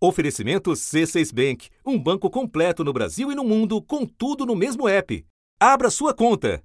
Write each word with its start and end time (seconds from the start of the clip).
Oferecimento 0.00 0.70
C6 0.70 1.34
Bank, 1.34 1.70
um 1.84 1.98
banco 1.98 2.30
completo 2.30 2.84
no 2.84 2.92
Brasil 2.92 3.32
e 3.32 3.34
no 3.34 3.42
mundo, 3.42 3.82
com 3.82 4.06
tudo 4.06 4.46
no 4.46 4.54
mesmo 4.54 4.88
app. 4.88 5.26
Abra 5.58 5.90
sua 5.90 6.14
conta. 6.14 6.62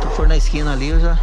Se 0.00 0.16
for 0.16 0.26
na 0.26 0.38
esquina 0.38 0.72
ali, 0.72 0.88
eu 0.88 0.98
já, 0.98 1.18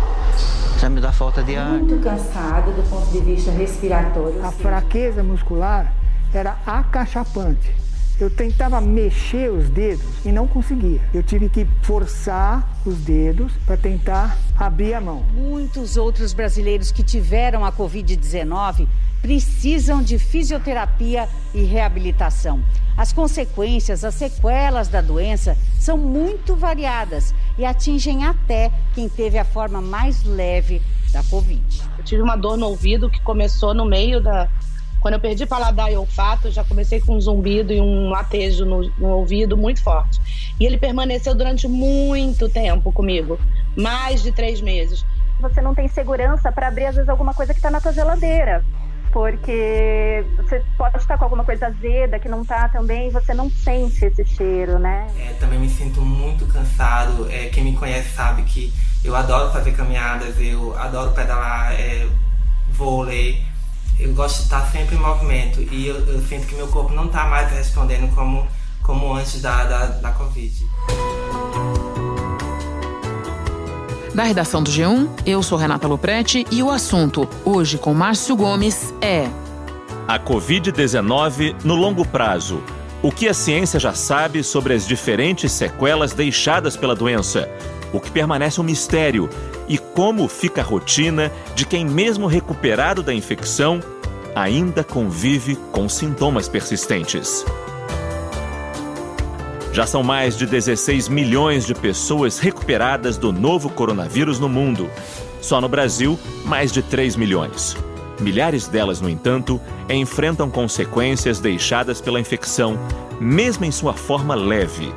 já 0.79 0.87
me 0.87 1.01
dá 1.01 1.11
falta 1.11 1.41
de 1.41 1.55
ar. 1.55 1.79
Muito 1.79 1.99
cansado 2.03 2.71
do 2.73 2.87
ponto 2.87 3.11
de 3.11 3.21
vista 3.21 3.49
respiratório. 3.49 4.45
A 4.45 4.51
fraqueza 4.51 5.23
muscular 5.23 5.91
era 6.31 6.59
acachapante. 6.63 7.86
Eu 8.19 8.31
tentava 8.31 8.81
mexer 8.81 9.51
os 9.51 9.69
dedos 9.69 10.05
e 10.25 10.31
não 10.31 10.47
conseguia. 10.47 10.99
Eu 11.13 11.21
tive 11.21 11.49
que 11.49 11.67
forçar 11.83 12.67
os 12.83 12.97
dedos 12.97 13.51
para 13.65 13.77
tentar 13.77 14.37
abrir 14.57 14.95
a 14.95 15.01
mão. 15.01 15.23
Muitos 15.33 15.97
outros 15.97 16.33
brasileiros 16.33 16.91
que 16.91 17.03
tiveram 17.03 17.63
a 17.63 17.71
Covid-19 17.71 18.87
precisam 19.21 20.01
de 20.01 20.17
fisioterapia 20.17 21.29
e 21.53 21.63
reabilitação. 21.63 22.63
As 22.95 23.13
consequências, 23.13 24.03
as 24.03 24.15
sequelas 24.15 24.87
da 24.87 25.01
doença 25.01 25.55
são 25.79 25.95
muito 25.95 26.55
variadas 26.55 27.35
e 27.55 27.65
atingem 27.65 28.25
até 28.25 28.71
quem 28.95 29.07
teve 29.07 29.37
a 29.37 29.45
forma 29.45 29.79
mais 29.79 30.23
leve 30.23 30.81
da 31.11 31.21
Covid. 31.23 31.83
Eu 31.97 32.03
tive 32.03 32.21
uma 32.23 32.35
dor 32.35 32.57
no 32.57 32.67
ouvido 32.67 33.09
que 33.09 33.21
começou 33.21 33.73
no 33.73 33.85
meio 33.85 34.19
da, 34.19 34.49
quando 35.07 35.13
eu 35.13 35.19
perdi 35.21 35.45
paladar 35.45 35.89
e 35.89 35.95
olfato, 35.95 36.51
já 36.51 36.65
comecei 36.65 36.99
com 36.99 37.15
um 37.15 37.21
zumbido 37.21 37.71
e 37.71 37.79
um 37.79 38.09
latejo 38.09 38.65
no, 38.65 38.91
no 38.97 39.07
ouvido 39.07 39.55
muito 39.55 39.81
forte. 39.81 40.19
E 40.59 40.65
ele 40.65 40.77
permaneceu 40.77 41.33
durante 41.33 41.65
muito 41.65 42.49
tempo 42.49 42.91
comigo 42.91 43.39
mais 43.73 44.21
de 44.21 44.33
três 44.33 44.59
meses. 44.59 45.05
Você 45.39 45.61
não 45.61 45.73
tem 45.73 45.87
segurança 45.87 46.51
para 46.51 46.67
abrir, 46.67 46.87
às 46.87 46.95
vezes, 46.95 47.07
alguma 47.07 47.33
coisa 47.33 47.53
que 47.53 47.59
está 47.59 47.71
na 47.71 47.79
tua 47.79 47.93
geladeira. 47.93 48.65
Porque 49.13 50.25
você 50.35 50.61
pode 50.77 50.97
estar 50.97 51.17
com 51.17 51.23
alguma 51.23 51.45
coisa 51.45 51.67
azeda 51.67 52.19
que 52.19 52.27
não 52.27 52.41
está 52.41 52.67
também 52.67 53.07
e 53.07 53.09
você 53.09 53.33
não 53.33 53.49
sente 53.49 54.03
esse 54.03 54.25
cheiro, 54.25 54.77
né? 54.77 55.07
É, 55.17 55.31
também 55.39 55.57
me 55.57 55.69
sinto 55.69 56.01
muito 56.01 56.45
cansado. 56.47 57.31
É, 57.31 57.45
quem 57.45 57.63
me 57.63 57.77
conhece 57.77 58.09
sabe 58.09 58.43
que 58.43 58.73
eu 59.05 59.15
adoro 59.15 59.53
fazer 59.53 59.71
caminhadas, 59.71 60.35
eu 60.37 60.77
adoro 60.77 61.11
pedalar 61.11 61.71
é, 61.79 62.05
vôlei 62.71 63.47
eu 63.99 64.13
gosto 64.13 64.37
de 64.37 64.43
estar 64.43 64.61
sempre 64.71 64.95
em 64.95 64.99
movimento 64.99 65.61
e 65.61 65.87
eu, 65.87 65.95
eu 66.07 66.21
sinto 66.21 66.45
que 66.47 66.55
meu 66.55 66.67
corpo 66.67 66.93
não 66.93 67.05
está 67.05 67.25
mais 67.25 67.51
respondendo 67.51 68.13
como, 68.13 68.47
como 68.83 69.13
antes 69.13 69.41
da, 69.41 69.63
da, 69.63 69.85
da 69.87 70.11
Covid. 70.11 70.67
Da 74.13 74.23
redação 74.23 74.63
do 74.63 74.71
G1, 74.71 75.09
eu 75.25 75.43
sou 75.43 75.57
Renata 75.57 75.87
Loprete 75.87 76.45
e 76.51 76.63
o 76.63 76.71
assunto, 76.71 77.27
hoje 77.45 77.77
com 77.77 77.93
Márcio 77.93 78.35
Gomes, 78.35 78.93
é. 79.01 79.29
A 80.07 80.19
Covid-19 80.19 81.55
no 81.63 81.75
longo 81.75 82.05
prazo. 82.05 82.63
O 83.01 83.11
que 83.11 83.27
a 83.27 83.33
ciência 83.33 83.79
já 83.79 83.93
sabe 83.93 84.43
sobre 84.43 84.73
as 84.73 84.87
diferentes 84.87 85.51
sequelas 85.51 86.13
deixadas 86.13 86.75
pela 86.75 86.95
doença? 86.95 87.47
O 87.97 87.99
que 87.99 88.11
permanece 88.11 88.61
um 88.61 88.63
mistério 88.63 89.27
e 89.67 89.75
como 89.75 90.27
fica 90.27 90.61
a 90.61 90.63
rotina 90.63 91.31
de 91.55 91.65
quem, 91.65 91.83
mesmo 91.83 92.27
recuperado 92.27 93.01
da 93.01 93.11
infecção, 93.11 93.79
ainda 94.35 94.83
convive 94.83 95.55
com 95.71 95.89
sintomas 95.89 96.47
persistentes. 96.47 97.43
Já 99.73 99.87
são 99.87 100.03
mais 100.03 100.37
de 100.37 100.45
16 100.45 101.07
milhões 101.09 101.65
de 101.65 101.73
pessoas 101.73 102.37
recuperadas 102.37 103.17
do 103.17 103.33
novo 103.33 103.67
coronavírus 103.67 104.39
no 104.39 104.47
mundo. 104.47 104.87
Só 105.41 105.59
no 105.59 105.67
Brasil, 105.67 106.19
mais 106.45 106.71
de 106.71 106.83
3 106.83 107.15
milhões. 107.15 107.75
Milhares 108.19 108.67
delas, 108.67 109.01
no 109.01 109.09
entanto, 109.09 109.59
enfrentam 109.89 110.51
consequências 110.51 111.39
deixadas 111.39 111.99
pela 111.99 112.19
infecção, 112.19 112.77
mesmo 113.19 113.65
em 113.65 113.71
sua 113.71 113.93
forma 113.93 114.35
leve. 114.35 114.93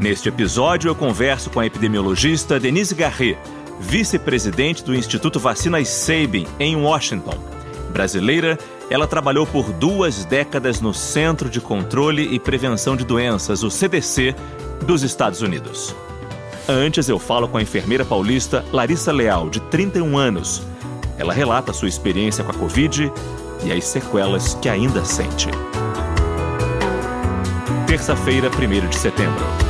Neste 0.00 0.30
episódio, 0.30 0.88
eu 0.88 0.94
converso 0.94 1.50
com 1.50 1.60
a 1.60 1.66
epidemiologista 1.66 2.58
Denise 2.58 2.94
Garret, 2.94 3.36
vice-presidente 3.78 4.82
do 4.82 4.94
Instituto 4.94 5.38
Vacinas 5.38 5.88
Sabin, 5.88 6.46
em 6.58 6.74
Washington. 6.74 7.36
Brasileira, 7.90 8.58
ela 8.88 9.06
trabalhou 9.06 9.46
por 9.46 9.70
duas 9.74 10.24
décadas 10.24 10.80
no 10.80 10.94
Centro 10.94 11.50
de 11.50 11.60
Controle 11.60 12.34
e 12.34 12.40
Prevenção 12.40 12.96
de 12.96 13.04
Doenças, 13.04 13.62
o 13.62 13.70
CDC, 13.70 14.34
dos 14.86 15.02
Estados 15.02 15.42
Unidos. 15.42 15.94
Antes, 16.66 17.10
eu 17.10 17.18
falo 17.18 17.46
com 17.46 17.58
a 17.58 17.62
enfermeira 17.62 18.04
paulista 18.04 18.64
Larissa 18.72 19.12
Leal, 19.12 19.50
de 19.50 19.60
31 19.60 20.16
anos. 20.16 20.62
Ela 21.18 21.34
relata 21.34 21.74
sua 21.74 21.88
experiência 21.88 22.42
com 22.42 22.52
a 22.52 22.54
Covid 22.54 23.12
e 23.64 23.70
as 23.70 23.84
sequelas 23.84 24.54
que 24.54 24.68
ainda 24.70 25.04
sente. 25.04 25.48
Terça-feira, 27.86 28.48
1 28.48 28.88
de 28.88 28.96
setembro. 28.96 29.69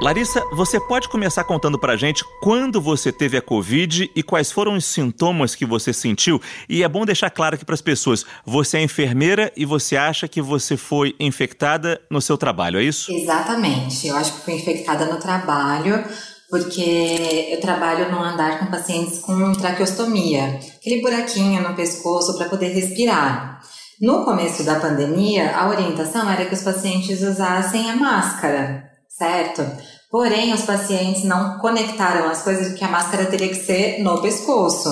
Larissa, 0.00 0.42
você 0.50 0.80
pode 0.80 1.10
começar 1.10 1.44
contando 1.44 1.78
pra 1.78 1.94
gente 1.94 2.24
quando 2.40 2.80
você 2.80 3.12
teve 3.12 3.36
a 3.36 3.42
Covid 3.42 4.10
e 4.16 4.22
quais 4.22 4.50
foram 4.50 4.74
os 4.74 4.86
sintomas 4.86 5.54
que 5.54 5.66
você 5.66 5.92
sentiu? 5.92 6.40
E 6.70 6.82
é 6.82 6.88
bom 6.88 7.04
deixar 7.04 7.28
claro 7.28 7.54
aqui 7.54 7.66
para 7.66 7.74
as 7.74 7.82
pessoas: 7.82 8.24
você 8.42 8.78
é 8.78 8.82
enfermeira 8.82 9.52
e 9.54 9.66
você 9.66 9.98
acha 9.98 10.26
que 10.26 10.40
você 10.40 10.74
foi 10.74 11.14
infectada 11.20 12.00
no 12.10 12.18
seu 12.18 12.38
trabalho, 12.38 12.78
é 12.78 12.82
isso? 12.82 13.12
Exatamente. 13.12 14.06
Eu 14.06 14.16
acho 14.16 14.32
que 14.32 14.40
fui 14.40 14.54
infectada 14.54 15.04
no 15.04 15.18
trabalho 15.18 16.02
porque 16.48 17.48
eu 17.52 17.60
trabalho 17.60 18.10
no 18.10 18.22
andar 18.22 18.58
com 18.58 18.66
pacientes 18.66 19.18
com 19.18 19.52
traqueostomia, 19.52 20.60
aquele 20.80 21.02
buraquinho 21.02 21.62
no 21.62 21.76
pescoço 21.76 22.38
para 22.38 22.48
poder 22.48 22.68
respirar. 22.68 23.60
No 24.00 24.24
começo 24.24 24.64
da 24.64 24.80
pandemia, 24.80 25.54
a 25.54 25.68
orientação 25.68 26.28
era 26.28 26.46
que 26.46 26.54
os 26.54 26.62
pacientes 26.62 27.20
usassem 27.20 27.90
a 27.90 27.96
máscara 27.96 28.89
certo? 29.20 29.62
Porém, 30.10 30.54
os 30.54 30.62
pacientes 30.62 31.24
não 31.24 31.58
conectaram 31.58 32.28
as 32.30 32.42
coisas 32.42 32.72
que 32.72 32.82
a 32.82 32.88
máscara 32.88 33.26
teria 33.26 33.48
que 33.48 33.54
ser 33.54 34.02
no 34.02 34.22
pescoço, 34.22 34.88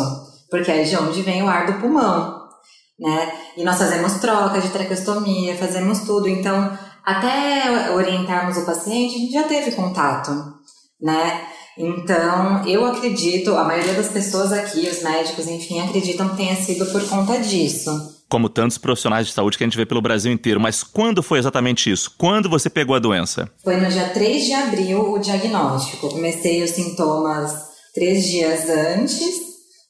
porque 0.50 0.70
é 0.70 0.82
de 0.82 0.96
onde 0.96 1.22
vem 1.22 1.42
o 1.42 1.48
ar 1.48 1.66
do 1.66 1.80
pulmão, 1.80 2.42
né? 3.00 3.32
E 3.56 3.64
nós 3.64 3.78
fazemos 3.78 4.20
troca 4.20 4.60
de 4.60 4.68
traqueostomia, 4.68 5.56
fazemos 5.56 6.00
tudo, 6.00 6.28
então 6.28 6.78
até 7.04 7.90
orientarmos 7.92 8.58
o 8.58 8.66
paciente, 8.66 9.14
a 9.14 9.18
gente 9.18 9.32
já 9.32 9.44
teve 9.44 9.72
contato, 9.72 10.30
né? 11.00 11.46
Então, 11.78 12.66
eu 12.66 12.84
acredito, 12.84 13.54
a 13.54 13.64
maioria 13.64 13.94
das 13.94 14.08
pessoas 14.08 14.52
aqui, 14.52 14.88
os 14.88 15.02
médicos, 15.02 15.46
enfim, 15.46 15.80
acreditam 15.80 16.28
que 16.28 16.36
tenha 16.36 16.56
sido 16.56 16.84
por 16.86 17.02
conta 17.08 17.38
disso 17.38 18.17
como 18.28 18.48
tantos 18.48 18.76
profissionais 18.76 19.26
de 19.26 19.32
saúde 19.32 19.56
que 19.56 19.64
a 19.64 19.66
gente 19.66 19.76
vê 19.76 19.86
pelo 19.86 20.02
Brasil 20.02 20.30
inteiro. 20.30 20.60
Mas 20.60 20.82
quando 20.82 21.22
foi 21.22 21.38
exatamente 21.38 21.90
isso? 21.90 22.14
Quando 22.18 22.48
você 22.48 22.68
pegou 22.68 22.94
a 22.94 22.98
doença? 22.98 23.50
Foi 23.64 23.76
no 23.76 23.88
dia 23.88 24.10
3 24.10 24.44
de 24.44 24.52
abril 24.52 25.12
o 25.12 25.18
diagnóstico. 25.18 26.06
Eu 26.06 26.10
comecei 26.10 26.62
os 26.62 26.70
sintomas 26.70 27.68
três 27.94 28.26
dias 28.26 28.68
antes, 28.68 29.24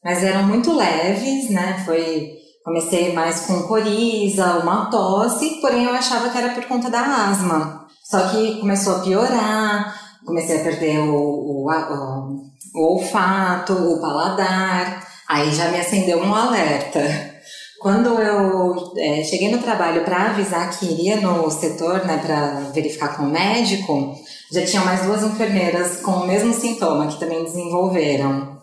mas 0.04 0.22
eram 0.22 0.44
muito 0.44 0.74
leves, 0.74 1.50
né? 1.50 1.82
Foi. 1.84 2.38
Comecei 2.64 3.14
mais 3.14 3.46
com 3.46 3.62
coriza, 3.62 4.58
uma 4.58 4.90
tosse, 4.90 5.58
porém 5.60 5.84
eu 5.84 5.94
achava 5.94 6.28
que 6.28 6.36
era 6.36 6.50
por 6.50 6.64
conta 6.66 6.90
da 6.90 7.00
asma. 7.00 7.86
Só 8.04 8.28
que 8.28 8.60
começou 8.60 8.96
a 8.96 8.98
piorar, 9.00 9.94
comecei 10.24 10.60
a 10.60 10.64
perder 10.64 10.98
o, 10.98 11.14
o, 11.14 11.70
o, 11.70 12.42
o 12.74 12.92
olfato, 12.92 13.72
o 13.72 14.00
paladar, 14.00 15.02
aí 15.26 15.50
já 15.54 15.70
me 15.70 15.80
acendeu 15.80 16.18
um 16.18 16.34
alerta. 16.34 17.37
Quando 17.78 18.20
eu 18.20 18.92
é, 18.96 19.22
cheguei 19.22 19.50
no 19.50 19.62
trabalho 19.62 20.04
para 20.04 20.30
avisar 20.30 20.76
que 20.76 20.84
iria 20.86 21.20
no 21.20 21.48
setor, 21.48 22.04
né, 22.04 22.18
para 22.18 22.70
verificar 22.74 23.16
com 23.16 23.22
o 23.22 23.30
médico, 23.30 24.16
já 24.52 24.64
tinham 24.64 24.84
mais 24.84 25.02
duas 25.02 25.22
enfermeiras 25.22 26.00
com 26.00 26.10
o 26.10 26.26
mesmo 26.26 26.52
sintoma 26.52 27.06
que 27.06 27.20
também 27.20 27.44
desenvolveram. 27.44 28.58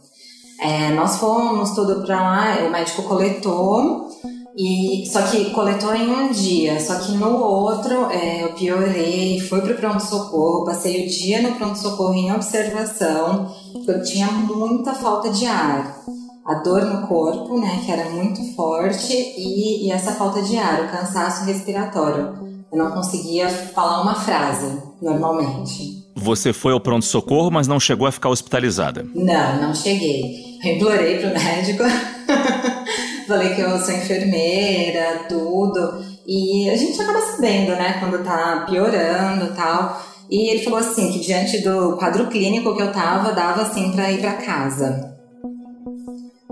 É, 0.60 0.90
nós 0.90 1.18
fomos 1.18 1.72
tudo 1.72 2.06
para 2.06 2.22
lá, 2.22 2.68
o 2.68 2.72
médico 2.72 3.04
coletou 3.04 4.10
e 4.58 5.06
só 5.12 5.22
que 5.22 5.52
coletou 5.52 5.94
em 5.96 6.10
um 6.10 6.32
dia, 6.32 6.80
só 6.80 6.96
que 6.96 7.12
no 7.14 7.38
outro 7.38 8.10
é, 8.10 8.44
eu 8.44 8.54
piorei, 8.54 9.40
fui 9.40 9.62
para 9.62 9.74
o 9.74 9.78
pronto-socorro, 9.78 10.66
passei 10.66 11.06
o 11.06 11.10
dia 11.10 11.42
no 11.42 11.56
pronto-socorro 11.56 12.14
em 12.14 12.34
observação, 12.34 13.54
eu 13.88 14.04
tinha 14.04 14.28
muita 14.28 14.94
falta 14.94 15.30
de 15.30 15.46
ar 15.46 16.04
a 16.46 16.54
dor 16.56 16.86
no 16.86 17.08
corpo, 17.08 17.60
né, 17.60 17.82
que 17.84 17.92
era 17.92 18.10
muito 18.12 18.56
forte, 18.56 19.14
e, 19.14 19.88
e 19.88 19.92
essa 19.92 20.12
falta 20.12 20.44
de 20.44 20.56
ar, 20.58 20.84
o 20.84 20.90
cansaço 20.90 21.44
respiratório. 21.46 22.46
Eu 22.72 22.78
não 22.78 22.92
conseguia 22.92 23.50
falar 23.50 24.02
uma 24.02 24.16
frase 24.16 24.78
normalmente. 25.02 26.06
Você 26.16 26.54
foi 26.54 26.72
ao 26.74 26.80
pronto-socorro, 26.80 27.50
mas 27.50 27.68
não 27.68 27.80
chegou 27.80 28.08
a 28.08 28.12
ficar 28.12 28.30
hospitalizada? 28.30 29.06
Não, 29.16 29.62
não 29.62 29.74
cheguei. 29.74 30.60
Eu 30.64 30.76
implorei 30.76 31.20
pro 31.20 31.30
médico. 31.30 31.84
Falei 33.28 33.56
que 33.56 33.62
eu 33.62 33.80
sou 33.80 33.94
enfermeira, 33.94 35.26
tudo. 35.28 36.04
E 36.28 36.70
a 36.70 36.78
gente 36.78 37.02
acaba 37.02 37.22
sabendo, 37.22 37.72
né, 37.72 37.98
quando 38.00 38.24
tá 38.24 38.66
piorando 38.70 39.46
e 39.46 39.56
tal. 39.56 40.02
E 40.30 40.50
ele 40.50 40.64
falou 40.64 40.80
assim 40.80 41.12
que 41.12 41.20
diante 41.20 41.62
do 41.64 41.98
quadro 41.98 42.28
clínico 42.28 42.76
que 42.76 42.82
eu 42.82 42.92
tava, 42.92 43.32
dava 43.32 43.64
assim 43.64 43.92
para 43.92 44.12
ir 44.12 44.20
para 44.20 44.34
casa. 44.34 45.15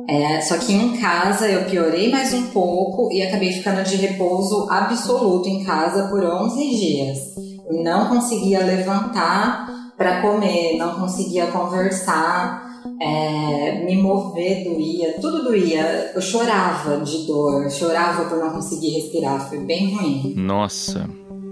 É, 0.08 0.42
só 0.42 0.58
que 0.58 0.74
em 0.74 0.98
casa 0.98 1.48
eu 1.48 1.66
piorei 1.66 2.12
mais 2.12 2.34
um 2.34 2.48
pouco 2.48 3.12
e 3.12 3.22
acabei 3.22 3.52
ficando 3.54 3.84
de 3.84 3.96
repouso 3.96 4.68
absoluto 4.70 5.48
em 5.48 5.64
casa 5.64 6.08
por 6.10 6.24
11 6.24 6.70
dias. 6.76 7.20
Não 7.70 8.10
conseguia 8.10 8.60
levantar 8.60 9.68
para 9.98 10.22
comer, 10.22 10.78
não 10.78 10.96
conseguia 10.96 11.48
conversar, 11.48 12.82
é, 13.02 13.84
me 13.86 13.96
mover 13.96 14.66
doía, 14.66 15.14
tudo 15.22 15.44
doía. 15.44 16.12
Eu 16.14 16.22
chorava 16.22 16.98
de 16.98 17.26
dor, 17.26 17.70
chorava 17.70 18.26
por 18.26 18.40
não 18.40 18.52
conseguir 18.52 18.90
respirar, 18.92 19.48
foi 19.48 19.60
bem 19.60 19.96
ruim. 19.96 20.34
Nossa, 20.36 21.10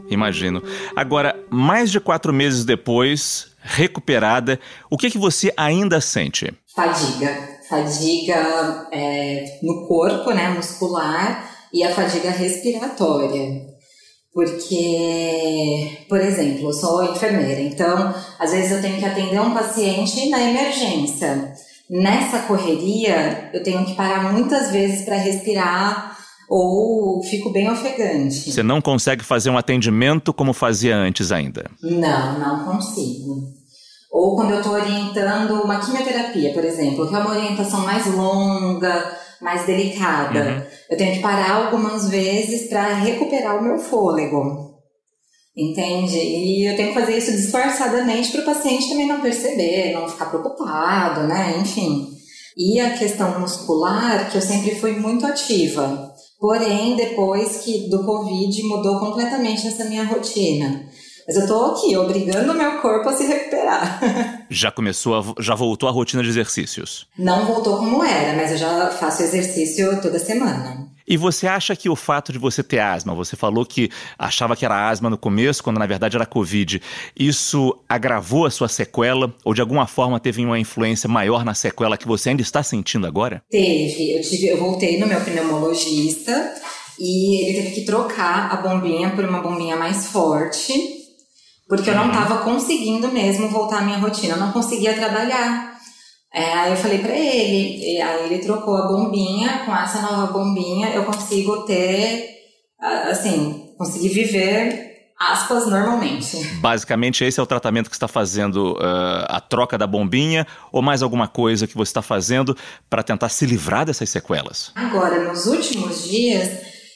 imagino. 0.10 0.62
Agora, 0.96 1.36
mais 1.50 1.90
de 1.90 2.00
quatro 2.00 2.34
meses 2.34 2.66
depois, 2.66 3.52
recuperada, 3.62 4.60
o 4.90 4.98
que, 4.98 5.10
que 5.10 5.18
você 5.18 5.54
ainda 5.56 6.02
sente? 6.02 6.54
Fadiga. 6.76 7.61
Fadiga 7.72 8.90
é, 8.92 9.60
no 9.64 9.88
corpo, 9.88 10.32
né, 10.32 10.50
muscular, 10.50 11.50
e 11.74 11.82
a 11.86 11.96
fadiga 11.96 12.30
respiratória. 12.30 13.62
Porque, 14.34 16.06
por 16.10 16.20
exemplo, 16.20 16.68
eu 16.68 16.74
sou 16.74 17.06
enfermeira, 17.06 17.62
então 17.62 18.14
às 18.38 18.52
vezes 18.52 18.74
eu 18.74 18.82
tenho 18.82 18.98
que 18.98 19.06
atender 19.06 19.40
um 19.40 19.54
paciente 19.54 20.30
na 20.30 20.42
emergência. 20.42 21.54
Nessa 21.90 22.40
correria, 22.40 23.50
eu 23.54 23.64
tenho 23.64 23.86
que 23.86 23.96
parar 23.96 24.34
muitas 24.34 24.70
vezes 24.70 25.06
para 25.06 25.16
respirar 25.16 26.18
ou 26.50 27.24
fico 27.24 27.54
bem 27.54 27.72
ofegante. 27.72 28.52
Você 28.52 28.64
não 28.64 28.82
consegue 28.82 29.24
fazer 29.24 29.50
um 29.50 29.58
atendimento 29.58 30.34
como 30.34 30.52
fazia 30.52 30.98
antes 30.98 31.32
ainda? 31.32 31.72
Não, 31.82 32.38
não 32.38 32.66
consigo. 32.66 33.61
Ou 34.12 34.36
quando 34.36 34.52
eu 34.52 34.58
estou 34.58 34.74
orientando 34.74 35.64
uma 35.64 35.80
quimioterapia, 35.80 36.54
por 36.54 36.66
exemplo, 36.66 37.08
que 37.08 37.16
é 37.16 37.20
uma 37.20 37.32
orientação 37.32 37.80
mais 37.80 38.06
longa, 38.08 39.18
mais 39.42 39.66
delicada. 39.66 40.40
Uhum. 40.40 40.64
Eu 40.90 40.98
tenho 40.98 41.14
que 41.14 41.22
parar 41.22 41.52
algumas 41.52 42.10
vezes 42.10 42.68
para 42.68 42.94
recuperar 42.96 43.58
o 43.58 43.64
meu 43.64 43.78
fôlego. 43.80 44.72
Entende? 45.56 46.18
E 46.18 46.66
eu 46.66 46.76
tenho 46.76 46.90
que 46.90 47.00
fazer 47.00 47.18
isso 47.18 47.32
disfarçadamente 47.32 48.32
para 48.32 48.42
o 48.42 48.46
paciente 48.46 48.90
também 48.90 49.08
não 49.08 49.22
perceber, 49.22 49.94
não 49.94 50.08
ficar 50.08 50.26
preocupado, 50.26 51.28
né? 51.28 51.58
Enfim. 51.60 52.08
E 52.58 52.80
a 52.80 52.98
questão 52.98 53.40
muscular, 53.40 54.30
que 54.30 54.38
eu 54.38 54.42
sempre 54.42 54.76
fui 54.76 54.94
muito 54.94 55.26
ativa. 55.26 56.12
Porém, 56.40 56.96
depois 56.96 57.58
que 57.58 57.90
do 57.90 58.04
Covid 58.04 58.64
mudou 58.64 59.00
completamente 59.00 59.68
essa 59.68 59.86
minha 59.86 60.06
rotina. 60.06 60.86
Mas 61.28 61.38
eu 61.38 61.48
tô 61.48 61.66
aqui, 61.66 61.96
obrigando 61.96 62.52
o 62.52 62.56
meu 62.56 62.80
corpo 62.80 63.10
a 63.10 63.16
se 63.16 63.26
recuperar. 63.26 64.00
já 64.50 64.72
começou, 64.72 65.16
a, 65.16 65.42
já 65.42 65.56
voltou 65.56 65.88
a 65.88 65.92
rotina 65.92 66.24
de 66.24 66.30
exercícios? 66.30 67.08
Não 67.18 67.46
voltou 67.46 67.78
como 67.78 68.04
era, 68.04 68.36
mas 68.36 68.52
eu 68.52 68.58
já 68.58 68.88
faço 68.92 69.24
exercício 69.24 70.02
toda 70.02 70.20
semana. 70.20 70.92
E 71.08 71.18
você 71.18 71.46
acha 71.46 71.76
que 71.76 71.90
o 71.90 71.96
fato 71.96 72.32
de 72.32 72.38
você 72.38 72.64
ter 72.64 72.80
asma, 72.80 73.14
você 73.14 73.36
falou 73.36 73.66
que 73.66 73.90
achava 74.18 74.56
que 74.56 74.64
era 74.64 74.90
asma 74.90 75.10
no 75.10 75.18
começo, 75.18 75.62
quando 75.62 75.78
na 75.78 75.86
verdade 75.86 76.16
era 76.16 76.26
Covid, 76.26 76.82
isso 77.20 77.78
agravou 77.90 78.46
a 78.46 78.50
sua 78.50 78.70
sequela 78.70 79.34
ou 79.44 79.54
de 79.54 79.60
alguma 79.60 79.88
forma 79.88 80.20
teve 80.22 80.46
uma 80.46 80.58
influência 80.58 81.10
maior 81.10 81.44
na 81.44 81.54
sequela 81.54 81.98
que 81.98 82.08
você 82.08 82.30
ainda 82.30 82.42
está 82.42 82.64
sentindo 82.64 83.06
agora? 83.06 83.44
Teve. 83.50 84.14
Eu, 84.14 84.22
tive, 84.22 84.48
eu 84.48 84.58
voltei 84.58 85.00
no 85.00 85.08
meu 85.08 85.20
pneumologista 85.20 86.54
e 86.98 87.42
ele 87.44 87.62
teve 87.62 87.76
que 87.76 87.86
trocar 87.86 88.50
a 88.52 88.58
bombinha 88.58 89.10
por 89.10 89.26
uma 89.26 89.42
bombinha 89.42 89.76
mais 89.76 90.08
forte 90.08 91.01
porque 91.72 91.90
eu 91.90 91.96
não 91.96 92.10
estava 92.10 92.40
uhum. 92.40 92.54
conseguindo 92.54 93.08
mesmo 93.14 93.48
voltar 93.48 93.78
à 93.78 93.82
minha 93.82 93.98
rotina, 93.98 94.34
eu 94.34 94.40
não 94.40 94.52
conseguia 94.52 94.94
trabalhar. 94.94 95.72
É, 96.34 96.54
aí 96.54 96.72
eu 96.72 96.76
falei 96.76 97.00
para 97.00 97.16
ele, 97.18 98.02
aí 98.02 98.26
ele 98.26 98.40
trocou 98.40 98.76
a 98.76 98.90
bombinha, 98.90 99.60
com 99.66 99.74
essa 99.74 100.02
nova 100.02 100.34
bombinha 100.34 100.90
eu 100.90 101.06
consigo 101.06 101.64
ter, 101.64 102.28
assim, 103.10 103.74
conseguir 103.78 104.10
viver 104.10 104.92
aspas, 105.18 105.66
normalmente. 105.68 106.44
Basicamente, 106.56 107.24
esse 107.24 107.40
é 107.40 107.44
o 107.44 107.46
tratamento 107.46 107.90
que 107.90 107.96
está 107.96 108.08
fazendo 108.08 108.74
uh, 108.74 109.26
a 109.30 109.40
troca 109.40 109.78
da 109.78 109.88
bombinha 109.88 110.46
ou 110.74 110.82
mais 110.82 111.02
alguma 111.02 111.30
coisa 111.30 111.68
que 111.68 111.76
você 111.78 111.92
está 111.92 112.02
fazendo 112.02 112.54
para 112.90 113.02
tentar 113.02 113.30
se 113.30 113.46
livrar 113.46 113.86
dessas 113.86 114.10
sequelas? 114.10 114.74
Agora, 114.76 115.30
nos 115.30 115.46
últimos 115.46 116.04
dias, 116.04 116.50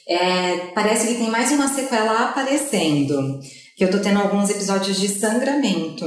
é, 0.06 0.70
parece 0.74 1.08
que 1.08 1.14
tem 1.14 1.30
mais 1.30 1.50
uma 1.50 1.66
sequela 1.66 2.28
aparecendo 2.28 3.40
que 3.76 3.84
eu 3.84 3.90
tô 3.90 3.98
tendo 3.98 4.20
alguns 4.20 4.48
episódios 4.48 4.98
de 4.98 5.08
sangramento 5.08 6.06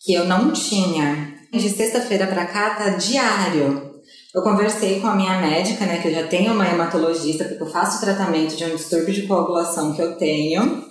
que 0.00 0.14
eu 0.14 0.24
não 0.24 0.52
tinha. 0.52 1.34
De 1.52 1.68
sexta-feira 1.68 2.26
para 2.26 2.46
cá 2.46 2.76
tá 2.76 2.90
diário. 2.90 3.96
Eu 4.34 4.42
conversei 4.42 5.00
com 5.00 5.06
a 5.06 5.16
minha 5.16 5.40
médica, 5.40 5.86
né, 5.86 5.98
que 5.98 6.08
eu 6.08 6.14
já 6.14 6.26
tenho 6.26 6.52
uma 6.52 6.68
hematologista, 6.68 7.44
porque 7.44 7.62
eu 7.62 7.70
faço 7.70 8.00
tratamento 8.00 8.54
de 8.54 8.64
um 8.64 8.76
distúrbio 8.76 9.14
de 9.14 9.26
coagulação 9.26 9.94
que 9.94 10.02
eu 10.02 10.16
tenho. 10.16 10.84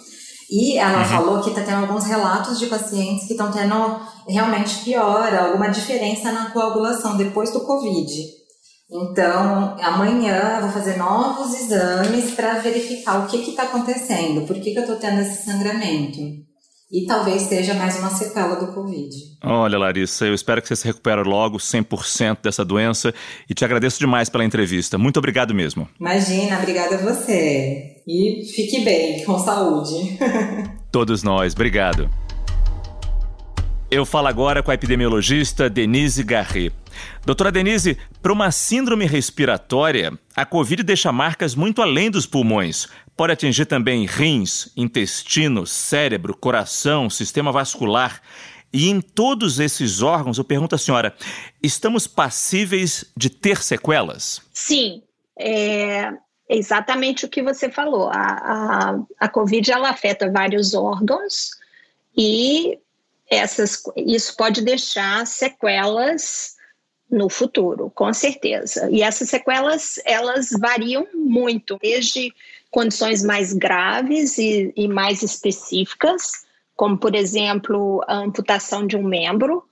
E 0.50 0.78
ela 0.78 1.00
uhum. 1.00 1.06
falou 1.06 1.42
que 1.42 1.52
tá 1.52 1.62
tendo 1.62 1.86
alguns 1.86 2.06
relatos 2.06 2.60
de 2.60 2.68
pacientes 2.68 3.26
que 3.26 3.34
estão 3.34 3.52
tendo 3.52 4.00
realmente 4.28 4.84
piora, 4.84 5.46
alguma 5.46 5.70
diferença 5.70 6.32
na 6.32 6.50
coagulação 6.52 7.18
depois 7.18 7.52
do 7.52 7.62
Covid. 7.62 8.12
Então, 8.90 9.76
amanhã 9.82 10.58
eu 10.58 10.62
vou 10.64 10.72
fazer 10.72 10.98
novos 10.98 11.60
exames 11.60 12.32
para 12.32 12.60
verificar 12.60 13.20
o 13.20 13.28
que 13.28 13.38
está 13.38 13.64
acontecendo, 13.64 14.46
por 14.46 14.56
que, 14.58 14.72
que 14.72 14.78
eu 14.78 14.84
estou 14.84 14.98
tendo 14.98 15.22
esse 15.22 15.44
sangramento. 15.44 16.20
E 16.92 17.06
talvez 17.08 17.42
seja 17.44 17.74
mais 17.74 17.98
uma 17.98 18.12
sequela 18.12 18.56
do 18.56 18.72
Covid. 18.72 19.10
Olha, 19.44 19.78
Larissa, 19.78 20.26
eu 20.26 20.36
espero 20.36 20.62
que 20.62 20.68
você 20.68 20.76
se 20.76 20.86
recupere 20.86 21.24
logo 21.24 21.58
100% 21.58 22.38
dessa 22.44 22.64
doença 22.64 23.14
e 23.50 23.56
te 23.56 23.66
agradeço 23.66 24.00
demais 24.00 24.30
pela 24.30 24.46
entrevista. 24.46 24.98
Muito 24.98 25.18
obrigado 25.18 25.54
mesmo. 25.54 25.90
Imagina, 26.00 26.60
obrigada 26.60 26.96
a 26.96 27.00
você. 27.00 28.04
E 28.08 28.46
fique 28.56 28.82
bem, 28.82 29.24
com 29.26 29.40
saúde. 29.40 30.18
Todos 30.92 31.24
nós, 31.24 31.54
obrigado. 31.54 32.08
Eu 33.96 34.06
falo 34.06 34.28
agora 34.28 34.62
com 34.62 34.72
a 34.72 34.74
epidemiologista 34.74 35.70
Denise 35.70 36.22
Garret. 36.22 36.70
Doutora 37.26 37.50
Denise, 37.50 37.98
para 38.22 38.34
uma 38.34 38.52
síndrome 38.52 39.06
respiratória, 39.06 40.12
a 40.36 40.46
Covid 40.46 40.84
deixa 40.84 41.14
marcas 41.14 41.56
muito 41.56 41.82
além 41.82 42.12
dos 42.12 42.26
pulmões. 42.26 42.90
Pode 43.16 43.32
atingir 43.32 43.66
também 43.66 44.06
rins, 44.06 44.70
intestino, 44.76 45.66
cérebro, 45.66 46.36
coração, 46.36 47.10
sistema 47.10 47.54
vascular. 47.54 48.22
E 48.74 48.90
em 48.90 49.00
todos 49.00 49.62
esses 49.62 50.02
órgãos, 50.02 50.38
eu 50.38 50.44
pergunto 50.44 50.76
à 50.76 50.78
senhora: 50.78 51.16
estamos 51.64 52.06
passíveis 52.06 53.06
de 53.16 53.30
ter 53.30 53.64
sequelas? 53.64 54.42
Sim, 54.52 55.04
é 55.40 56.12
exatamente 56.50 57.26
o 57.26 57.30
que 57.30 57.42
você 57.42 57.72
falou. 57.72 58.10
A, 58.10 58.20
a, 58.20 59.00
a 59.22 59.30
Covid 59.30 59.72
ela 59.72 59.90
afeta 59.90 60.30
vários 60.30 60.74
órgãos 60.74 61.52
e 62.18 62.78
essas, 63.30 63.82
isso 63.96 64.36
pode 64.36 64.62
deixar 64.62 65.26
sequelas 65.26 66.56
no 67.10 67.30
futuro, 67.30 67.92
com 67.94 68.12
certeza. 68.14 68.90
E 68.92 69.02
essas 69.02 69.30
sequelas, 69.30 70.00
elas 70.06 70.50
variam 70.60 71.08
muito, 71.14 71.78
desde 71.82 72.34
condições 72.72 73.24
mais 73.24 73.54
graves 73.54 74.38
e, 74.38 74.74
e 74.76 74.88
mais 74.88 75.22
específicas, 75.22 76.46
como, 76.76 76.98
por 76.98 77.16
exemplo, 77.16 78.04
a 78.08 78.18
amputação 78.18 78.86
de 78.86 78.98
um 78.98 79.04
membro, 79.04 79.64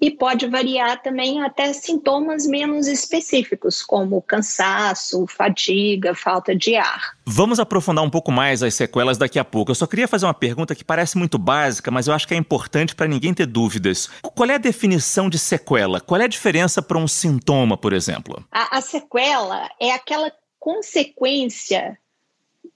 e 0.00 0.10
pode 0.10 0.46
variar 0.46 1.02
também 1.02 1.42
até 1.42 1.72
sintomas 1.72 2.46
menos 2.46 2.86
específicos, 2.86 3.82
como 3.82 4.22
cansaço, 4.22 5.26
fadiga, 5.28 6.14
falta 6.14 6.56
de 6.56 6.74
ar. 6.74 7.12
Vamos 7.26 7.60
aprofundar 7.60 8.02
um 8.02 8.10
pouco 8.10 8.32
mais 8.32 8.62
as 8.62 8.74
sequelas 8.74 9.18
daqui 9.18 9.38
a 9.38 9.44
pouco. 9.44 9.70
Eu 9.70 9.74
só 9.74 9.86
queria 9.86 10.08
fazer 10.08 10.26
uma 10.26 10.34
pergunta 10.34 10.74
que 10.74 10.82
parece 10.82 11.18
muito 11.18 11.38
básica, 11.38 11.90
mas 11.90 12.06
eu 12.06 12.14
acho 12.14 12.26
que 12.26 12.34
é 12.34 12.36
importante 12.36 12.94
para 12.94 13.06
ninguém 13.06 13.34
ter 13.34 13.46
dúvidas. 13.46 14.08
Qual 14.22 14.48
é 14.48 14.54
a 14.54 14.58
definição 14.58 15.28
de 15.28 15.38
sequela? 15.38 16.00
Qual 16.00 16.20
é 16.20 16.24
a 16.24 16.28
diferença 16.28 16.80
para 16.80 16.98
um 16.98 17.06
sintoma, 17.06 17.76
por 17.76 17.92
exemplo? 17.92 18.42
A, 18.50 18.78
a 18.78 18.80
sequela 18.80 19.68
é 19.78 19.92
aquela 19.92 20.32
consequência 20.58 21.98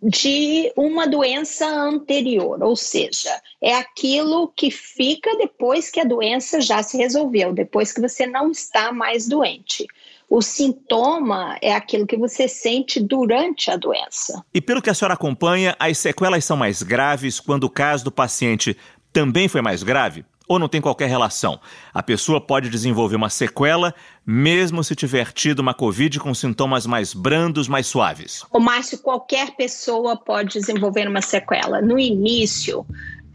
de 0.03 0.71
uma 0.77 1.07
doença 1.07 1.67
anterior, 1.67 2.63
ou 2.63 2.77
seja, 2.77 3.31
é 3.61 3.75
aquilo 3.75 4.49
que 4.49 4.71
fica 4.71 5.35
depois 5.37 5.91
que 5.91 5.99
a 5.99 6.05
doença 6.05 6.61
já 6.61 6.83
se 6.83 6.99
resolveu, 6.99 7.55
depois 7.55 7.93
que 7.93 8.01
você 8.01 8.27
não 8.27 8.51
está 8.51 8.93
mais 8.93 9.27
doente. 9.27 9.87
O 10.29 10.43
sintoma 10.43 11.57
é 11.63 11.73
aquilo 11.73 12.07
que 12.07 12.17
você 12.17 12.49
sente 12.49 13.01
durante 13.01 13.71
a 13.71 13.77
doença. 13.77 14.45
E 14.53 14.61
pelo 14.61 14.83
que 14.83 14.91
a 14.91 14.95
senhora 14.95 15.15
acompanha, 15.15 15.77
as 15.79 15.99
sequelas 15.99 16.45
são 16.45 16.57
mais 16.57 16.83
graves 16.83 17.41
quando 17.41 17.65
o 17.65 17.71
caso 17.71 18.05
do 18.05 18.13
paciente 18.13 18.77
também 19.13 19.49
foi 19.49 19.63
mais 19.63 19.83
grave? 19.83 20.25
Ou 20.47 20.59
não 20.59 20.69
tem 20.69 20.81
qualquer 20.81 21.09
relação. 21.09 21.59
A 21.93 22.03
pessoa 22.03 22.41
pode 22.41 22.69
desenvolver 22.69 23.17
uma 23.17 23.31
sequela 23.31 23.95
mesmo 24.27 24.83
se 24.83 24.95
tiver 24.95 25.33
tido 25.33 25.59
uma 25.59 25.75
Covid 25.75 26.19
com 26.19 26.33
sintomas 26.33 26.87
mais 26.87 27.13
brandos, 27.13 27.69
mais 27.69 27.87
suaves. 27.87 28.45
O 28.51 28.59
Márcio, 28.59 28.99
qualquer 28.99 29.55
pessoa 29.55 30.17
pode 30.17 30.59
desenvolver 30.59 31.07
uma 31.07 31.21
sequela. 31.21 31.83
No 31.83 31.99
início, 31.99 32.87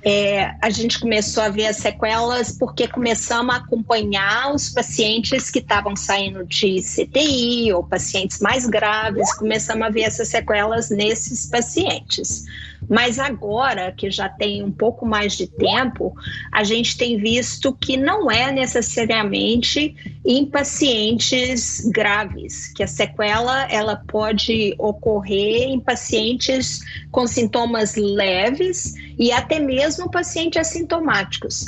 é, 0.03 0.55
a 0.61 0.69
gente 0.69 0.99
começou 0.99 1.43
a 1.43 1.49
ver 1.49 1.65
as 1.65 1.77
sequelas 1.77 2.57
porque 2.57 2.87
começamos 2.87 3.53
a 3.53 3.57
acompanhar 3.57 4.53
os 4.53 4.69
pacientes 4.69 5.51
que 5.51 5.59
estavam 5.59 5.95
saindo 5.95 6.45
de 6.45 6.81
CTI 6.81 7.73
ou 7.73 7.83
pacientes 7.83 8.39
mais 8.39 8.65
graves, 8.65 9.33
começamos 9.35 9.85
a 9.85 9.89
ver 9.89 10.01
essas 10.01 10.29
sequelas 10.29 10.89
nesses 10.89 11.45
pacientes. 11.45 12.45
Mas 12.87 13.19
agora, 13.19 13.91
que 13.91 14.09
já 14.09 14.29
tem 14.29 14.63
um 14.63 14.71
pouco 14.71 15.05
mais 15.05 15.35
de 15.35 15.47
tempo, 15.47 16.15
a 16.51 16.63
gente 16.63 16.97
tem 16.97 17.17
visto 17.17 17.73
que 17.73 17.97
não 17.97 18.31
é 18.31 18.51
necessariamente 18.51 19.95
em 20.25 20.45
pacientes 20.45 21.81
graves, 21.91 22.71
que 22.73 22.81
a 22.81 22.87
sequela 22.87 23.69
ela 23.69 23.97
pode 23.97 24.73
ocorrer 24.77 25.69
em 25.69 25.79
pacientes 25.79 26.79
com 27.11 27.27
sintomas 27.27 27.95
leves 27.95 28.93
e 29.19 29.33
até 29.33 29.59
mesmo 29.59 30.09
pacientes 30.09 30.57
assintomáticos. 30.61 31.65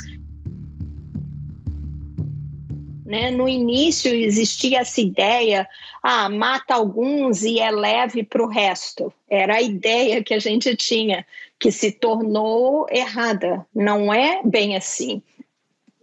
Né? 3.04 3.30
No 3.30 3.46
início 3.46 4.12
existia 4.12 4.80
essa 4.80 5.02
ideia, 5.02 5.68
ah, 6.02 6.30
mata 6.30 6.74
alguns 6.74 7.42
e 7.42 7.60
é 7.60 7.70
leve 7.70 8.22
para 8.24 8.42
o 8.42 8.48
resto. 8.48 9.12
Era 9.28 9.56
a 9.56 9.62
ideia 9.62 10.24
que 10.24 10.32
a 10.32 10.38
gente 10.38 10.74
tinha, 10.74 11.26
que 11.60 11.70
se 11.70 11.92
tornou 11.92 12.86
errada. 12.90 13.66
Não 13.74 14.12
é 14.12 14.40
bem 14.42 14.74
assim 14.74 15.22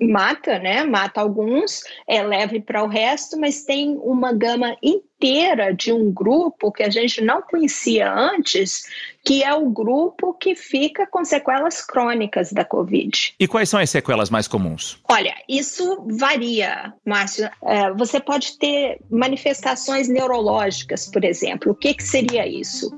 mata, 0.01 0.59
né? 0.59 0.83
Mata 0.83 1.21
alguns, 1.21 1.83
é 2.07 2.21
leve 2.23 2.59
para 2.61 2.83
o 2.83 2.87
resto, 2.87 3.39
mas 3.39 3.63
tem 3.63 3.97
uma 4.01 4.33
gama 4.33 4.75
inteira 4.81 5.73
de 5.73 5.91
um 5.91 6.11
grupo 6.11 6.71
que 6.71 6.83
a 6.83 6.89
gente 6.89 7.21
não 7.21 7.41
conhecia 7.41 8.11
antes, 8.11 8.83
que 9.23 9.43
é 9.43 9.53
o 9.53 9.69
grupo 9.69 10.33
que 10.33 10.55
fica 10.55 11.05
com 11.05 11.23
sequelas 11.25 11.85
crônicas 11.85 12.51
da 12.51 12.63
Covid. 12.63 13.35
E 13.39 13.47
quais 13.47 13.69
são 13.69 13.79
as 13.79 13.89
sequelas 13.89 14.29
mais 14.29 14.47
comuns? 14.47 14.99
Olha, 15.09 15.35
isso 15.47 16.05
varia, 16.07 16.93
Márcio. 17.05 17.49
É, 17.63 17.91
você 17.91 18.19
pode 18.19 18.57
ter 18.57 18.99
manifestações 19.09 20.07
neurológicas, 20.07 21.07
por 21.07 21.23
exemplo. 21.25 21.71
O 21.73 21.75
que, 21.75 21.93
que 21.93 22.03
seria 22.03 22.47
isso? 22.47 22.91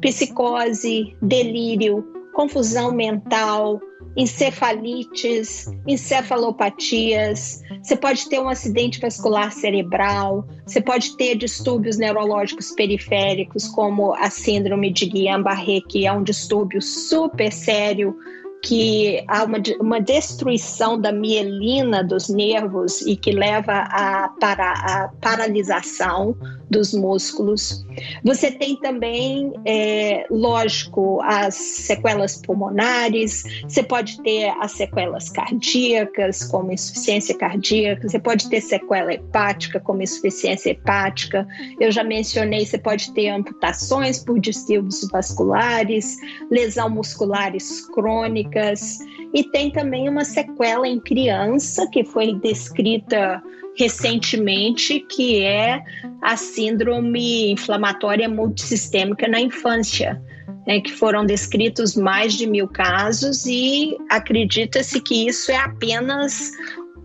Psicose, 0.00 1.16
delírio, 1.22 2.23
confusão 2.34 2.92
mental, 2.92 3.80
encefalites, 4.16 5.66
encefalopatias, 5.86 7.62
você 7.82 7.96
pode 7.96 8.28
ter 8.28 8.40
um 8.40 8.48
acidente 8.48 9.00
vascular 9.00 9.50
cerebral, 9.52 10.46
você 10.66 10.80
pode 10.80 11.16
ter 11.16 11.36
distúrbios 11.36 11.96
neurológicos 11.96 12.72
periféricos, 12.72 13.66
como 13.68 14.14
a 14.14 14.28
síndrome 14.28 14.92
de 14.92 15.06
Guillain-Barré, 15.06 15.80
que 15.88 16.06
é 16.06 16.12
um 16.12 16.22
distúrbio 16.22 16.82
super 16.82 17.52
sério 17.52 18.16
que 18.64 19.22
há 19.28 19.44
uma, 19.44 19.58
uma 19.78 20.00
destruição 20.00 20.98
da 20.98 21.12
mielina 21.12 22.02
dos 22.02 22.30
nervos 22.30 23.02
e 23.02 23.14
que 23.14 23.30
leva 23.30 23.72
à 23.72 24.30
para, 24.40 24.72
a 24.72 25.08
paralisação 25.20 26.34
dos 26.70 26.92
músculos. 26.92 27.84
Você 28.24 28.50
tem 28.50 28.76
também, 28.76 29.52
é, 29.64 30.26
lógico, 30.30 31.20
as 31.22 31.54
sequelas 31.54 32.40
pulmonares, 32.40 33.44
você 33.62 33.82
pode 33.82 34.20
ter 34.22 34.48
as 34.60 34.72
sequelas 34.72 35.28
cardíacas, 35.30 36.44
como 36.44 36.72
insuficiência 36.72 37.36
cardíaca, 37.36 38.08
você 38.08 38.18
pode 38.18 38.48
ter 38.48 38.60
sequela 38.60 39.12
hepática, 39.12 39.80
como 39.80 40.02
insuficiência 40.02 40.70
hepática. 40.70 41.46
Eu 41.78 41.92
já 41.92 42.02
mencionei, 42.02 42.64
você 42.64 42.78
pode 42.78 43.12
ter 43.12 43.28
amputações 43.28 44.18
por 44.18 44.38
distúrbios 44.40 45.06
vasculares, 45.10 46.16
lesão 46.50 46.90
musculares 46.90 47.86
crônica 47.88 48.74
e 49.32 49.44
tem 49.44 49.70
também 49.70 50.08
uma 50.08 50.24
sequela 50.24 50.86
em 50.86 51.00
criança 51.00 51.86
que 51.88 52.04
foi 52.04 52.34
descrita 52.34 53.42
recentemente, 53.76 55.00
que 55.00 55.42
é 55.42 55.82
a 56.22 56.36
síndrome 56.36 57.50
inflamatória 57.50 58.28
multissistêmica 58.28 59.28
na 59.28 59.40
infância. 59.40 60.20
Né, 60.66 60.80
que 60.80 60.92
foram 60.92 61.26
descritos 61.26 61.94
mais 61.94 62.32
de 62.32 62.46
mil 62.46 62.66
casos 62.66 63.44
e 63.44 63.98
acredita-se 64.08 64.98
que 64.98 65.28
isso 65.28 65.52
é 65.52 65.56
apenas 65.56 66.52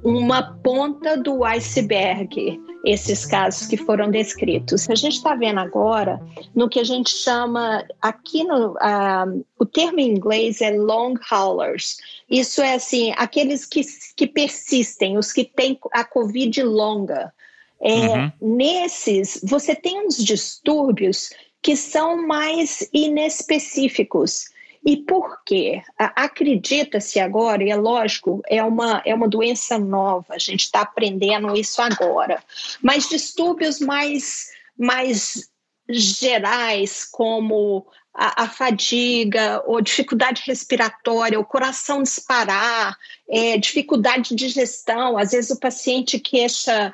uma 0.03 0.41
ponta 0.63 1.17
do 1.17 1.43
iceberg 1.43 2.59
esses 2.85 3.25
casos 3.25 3.67
que 3.67 3.77
foram 3.77 4.09
descritos. 4.09 4.89
A 4.89 4.95
gente 4.95 5.17
está 5.17 5.35
vendo 5.35 5.59
agora 5.59 6.21
no 6.55 6.69
que 6.69 6.79
a 6.79 6.83
gente 6.83 7.09
chama, 7.09 7.85
aqui 8.01 8.43
no, 8.43 8.73
uh, 8.73 9.45
o 9.57 9.65
termo 9.65 9.99
em 9.99 10.11
inglês 10.11 10.61
é 10.61 10.71
long 10.71 11.15
haulers. 11.29 11.97
Isso 12.29 12.61
é 12.61 12.75
assim, 12.75 13.13
aqueles 13.17 13.65
que, 13.65 13.81
que 14.15 14.27
persistem, 14.27 15.17
os 15.17 15.33
que 15.33 15.43
têm 15.43 15.77
a 15.91 16.03
Covid 16.03 16.63
longa. 16.63 17.33
É, 17.81 17.91
uhum. 17.91 18.31
Nesses, 18.57 19.39
você 19.43 19.75
tem 19.75 20.05
uns 20.05 20.17
distúrbios 20.17 21.31
que 21.61 21.75
são 21.75 22.25
mais 22.25 22.89
inespecíficos. 22.93 24.45
E 24.85 24.97
por 24.97 25.43
quê? 25.43 25.81
Acredita-se 25.97 27.19
agora, 27.19 27.63
e 27.63 27.69
é 27.69 27.75
lógico, 27.75 28.41
é 28.47 28.63
uma, 28.63 29.01
é 29.05 29.13
uma 29.13 29.27
doença 29.27 29.77
nova, 29.77 30.33
a 30.33 30.37
gente 30.37 30.61
está 30.61 30.81
aprendendo 30.81 31.55
isso 31.55 31.81
agora, 31.81 32.41
mas 32.81 33.09
distúrbios 33.09 33.79
mais, 33.79 34.51
mais 34.77 35.49
gerais, 35.89 37.03
como 37.03 37.85
a, 38.13 38.43
a, 38.43 38.49
fadiga, 38.49 39.61
ou 39.65 39.81
dificuldade 39.81 40.43
respiratória, 40.45 41.39
o 41.39 41.45
coração 41.45 42.01
disparar, 42.01 42.97
é, 43.29 43.57
dificuldade 43.57 44.29
de 44.29 44.35
digestão, 44.47 45.17
às 45.17 45.31
vezes 45.31 45.51
o 45.51 45.59
paciente 45.59 46.19
queixa 46.19 46.93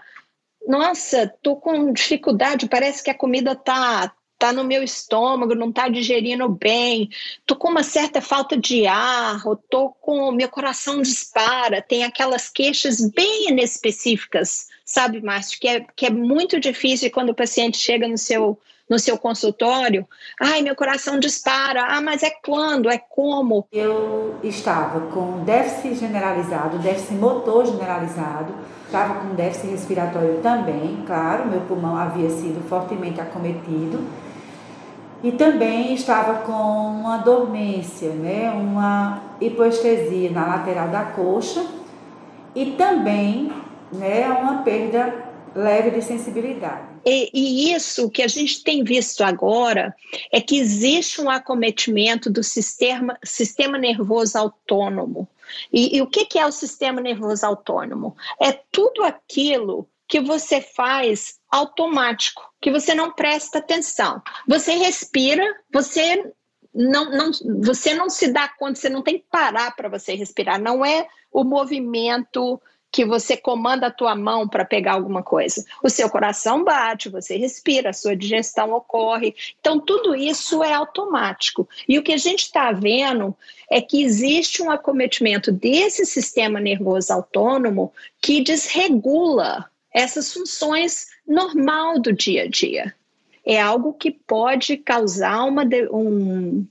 nossa, 0.68 1.32
tô 1.44 1.56
com 1.56 1.94
dificuldade, 1.94 2.68
parece 2.68 3.04
que 3.04 3.12
a 3.12 3.18
comida 3.18 3.56
tá 3.56 4.12
tá 4.46 4.54
no 4.54 4.64
meu 4.64 4.84
estômago, 4.84 5.56
não 5.56 5.72
tá 5.72 5.88
digerindo 5.90 6.48
bem, 6.48 7.10
tô 7.48 7.56
com 7.56 7.70
uma 7.70 7.82
certa 7.82 8.22
falta 8.22 8.56
de 8.56 8.86
ar, 8.86 9.42
ou 9.48 9.56
tô 9.56 9.90
com 9.90 10.32
meu 10.32 10.48
coração 10.48 11.02
dispara, 11.02 11.82
tem 11.82 12.04
aquelas 12.04 12.48
queixas 12.48 13.02
bem 13.10 13.50
inespecíficas, 13.50 14.68
sabe, 14.86 15.20
Márcio, 15.20 15.60
que 15.60 15.68
é, 15.68 15.86
que 15.96 16.06
é 16.06 16.10
muito 16.12 16.60
difícil 16.60 17.10
quando 17.10 17.30
o 17.30 17.36
paciente 17.36 17.78
chega 17.78 18.08
no 18.08 18.18
seu 18.18 18.60
no 18.88 19.00
seu 19.00 19.18
consultório, 19.18 20.08
ai, 20.40 20.62
meu 20.62 20.76
coração 20.76 21.18
dispara, 21.20 21.88
ah, 21.88 22.00
mas 22.00 22.22
é 22.22 22.30
quando, 22.30 22.88
é 22.88 23.00
como? 23.00 23.66
Eu 23.72 24.36
estava 24.44 25.08
com 25.08 25.44
déficit 25.44 25.96
generalizado, 25.96 26.78
déficit 26.78 27.16
motor 27.16 27.66
generalizado, 27.66 28.54
estava 28.86 29.22
com 29.22 29.34
déficit 29.34 29.72
respiratório 29.72 30.40
também, 30.44 31.04
claro, 31.04 31.50
meu 31.50 31.62
pulmão 31.62 31.98
havia 31.98 32.30
sido 32.30 32.64
fortemente 32.70 33.20
acometido, 33.20 34.08
e 35.24 35.32
também 35.32 35.94
estava 35.94 36.42
com 36.44 36.52
uma 36.52 37.18
dormência, 37.18 38.10
né, 38.10 38.52
uma 38.52 39.24
hipoestesia 39.42 40.30
na 40.30 40.46
lateral 40.46 40.90
da 40.90 41.04
coxa 41.04 41.66
e 42.54 42.72
também 42.72 43.52
né, 43.92 44.28
uma 44.30 44.64
perda 44.64 45.26
leve 45.56 45.92
de 45.92 46.02
sensibilidade. 46.02 46.96
E, 47.06 47.30
e, 47.34 47.74
isso 47.74 48.10
que 48.10 48.24
a 48.24 48.28
gente 48.28 48.64
tem 48.64 48.84
visto 48.84 49.24
agora 49.24 49.96
é 50.32 50.42
que 50.42 50.58
existe 50.58 51.22
um 51.22 51.30
acometimento 51.30 52.32
do 52.32 52.44
sistema, 52.44 53.18
sistema 53.24 53.78
nervoso 53.78 54.38
autônomo. 54.38 55.28
E, 55.72 55.96
e 55.96 56.02
o 56.02 56.08
que, 56.08 56.26
que 56.26 56.40
é 56.40 56.46
o 56.46 56.52
sistema 56.52 57.00
nervoso 57.00 57.46
autônomo? 57.46 58.16
É 58.42 58.52
tudo 58.72 59.04
aquilo 59.04 59.88
que 60.08 60.20
você 60.20 60.62
faz 60.62 61.40
automático, 61.50 62.42
que 62.62 62.72
você 62.72 62.94
não 62.94 63.12
presta 63.12 63.60
atenção. 63.60 64.22
Você 64.48 64.74
respira, 64.74 65.44
você 65.72 66.32
não, 66.74 67.10
não, 67.10 67.32
você 67.62 67.94
não 67.94 68.10
se 68.10 68.28
dá 68.32 68.48
conta, 68.48 68.80
você 68.80 68.90
não 68.90 69.02
tem 69.02 69.20
que 69.20 69.26
parar 69.32 69.76
para 69.76 69.90
você 69.90 70.14
respirar. 70.14 70.62
Não 70.62 70.86
é 70.86 71.08
o 71.32 71.44
movimento 71.44 72.62
que 72.96 73.06
você 73.06 73.36
comanda 73.36 73.88
a 73.88 73.92
tua 73.92 74.16
mão 74.16 74.48
para 74.48 74.64
pegar 74.64 74.94
alguma 74.94 75.22
coisa. 75.22 75.66
O 75.84 75.90
seu 75.90 76.10
coração 76.10 76.64
bate, 76.64 77.10
você 77.10 77.36
respira, 77.36 77.90
a 77.90 77.94
sua 77.94 78.16
digestão 78.16 78.72
ocorre. 78.72 79.36
Então, 79.60 79.82
tudo 79.82 80.16
isso 80.16 80.64
é 80.64 80.74
automático. 80.74 81.68
E 81.90 82.00
o 82.00 82.04
que 82.04 82.14
a 82.14 82.18
gente 82.18 82.44
está 82.44 82.72
vendo 82.72 83.36
é 83.70 83.82
que 83.82 84.02
existe 84.02 84.62
um 84.62 84.72
acometimento 84.72 85.52
desse 85.52 86.06
sistema 86.06 86.58
nervoso 86.62 87.12
autônomo 87.12 87.92
que 88.22 88.42
desregula 88.42 89.70
essas 89.96 90.34
funções 90.34 91.08
normal 91.26 92.02
do 92.02 92.12
dia 92.12 92.44
a 92.44 92.50
dia. 92.50 92.94
É 93.46 93.62
algo 93.62 93.94
que 93.94 94.12
pode 94.12 94.76
causar 94.76 95.46
uma, 95.46 95.64
um, 95.90 96.68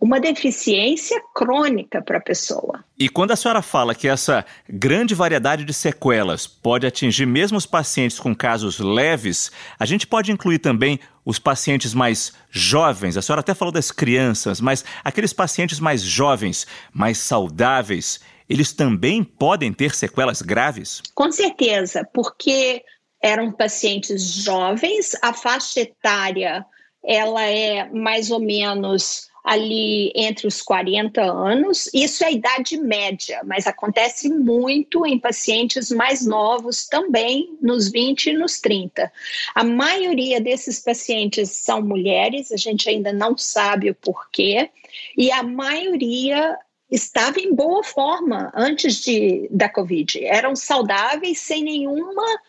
uma 0.00 0.18
deficiência 0.18 1.22
crônica 1.32 2.02
para 2.02 2.18
a 2.18 2.20
pessoa. 2.20 2.84
E 2.98 3.08
quando 3.08 3.30
a 3.30 3.36
senhora 3.36 3.62
fala 3.62 3.94
que 3.94 4.08
essa 4.08 4.44
grande 4.68 5.14
variedade 5.14 5.64
de 5.64 5.72
sequelas 5.72 6.46
pode 6.46 6.86
atingir 6.86 7.26
mesmo 7.26 7.56
os 7.56 7.66
pacientes 7.66 8.18
com 8.18 8.34
casos 8.34 8.80
leves, 8.80 9.52
a 9.78 9.86
gente 9.86 10.06
pode 10.06 10.32
incluir 10.32 10.58
também 10.58 10.98
os 11.24 11.38
pacientes 11.38 11.94
mais 11.94 12.32
jovens. 12.50 13.16
A 13.16 13.22
senhora 13.22 13.40
até 13.40 13.54
falou 13.54 13.70
das 13.70 13.92
crianças, 13.92 14.60
mas 14.60 14.84
aqueles 15.04 15.32
pacientes 15.32 15.78
mais 15.78 16.02
jovens, 16.02 16.66
mais 16.92 17.18
saudáveis, 17.18 18.20
eles 18.48 18.72
também 18.72 19.22
podem 19.24 19.72
ter 19.72 19.94
sequelas 19.94 20.42
graves? 20.42 21.02
Com 21.14 21.30
certeza, 21.30 22.08
porque 22.12 22.82
eram 23.22 23.50
pacientes 23.50 24.22
jovens, 24.22 25.16
a 25.22 25.32
faixa 25.32 25.80
etária 25.80 26.64
ela 27.04 27.42
é 27.44 27.88
mais 27.90 28.30
ou 28.30 28.40
menos 28.40 29.28
ali 29.46 30.10
entre 30.16 30.48
os 30.48 30.60
40 30.60 31.22
anos. 31.22 31.88
Isso 31.94 32.24
é 32.24 32.26
a 32.26 32.32
idade 32.32 32.76
média, 32.76 33.40
mas 33.44 33.68
acontece 33.68 34.28
muito 34.28 35.06
em 35.06 35.20
pacientes 35.20 35.92
mais 35.92 36.26
novos 36.26 36.86
também, 36.88 37.56
nos 37.62 37.88
20 37.88 38.30
e 38.30 38.32
nos 38.32 38.60
30. 38.60 39.10
A 39.54 39.62
maioria 39.62 40.40
desses 40.40 40.80
pacientes 40.80 41.50
são 41.50 41.80
mulheres, 41.80 42.50
a 42.50 42.56
gente 42.56 42.88
ainda 42.88 43.12
não 43.12 43.38
sabe 43.38 43.88
o 43.88 43.94
porquê, 43.94 44.68
e 45.16 45.30
a 45.30 45.44
maioria 45.44 46.58
estava 46.90 47.40
em 47.40 47.54
boa 47.54 47.82
forma 47.82 48.52
antes 48.54 49.02
de, 49.02 49.48
da 49.50 49.68
Covid. 49.68 50.24
Eram 50.24 50.54
saudáveis 50.54 51.38
sem 51.40 51.62
nenhuma 51.62 52.40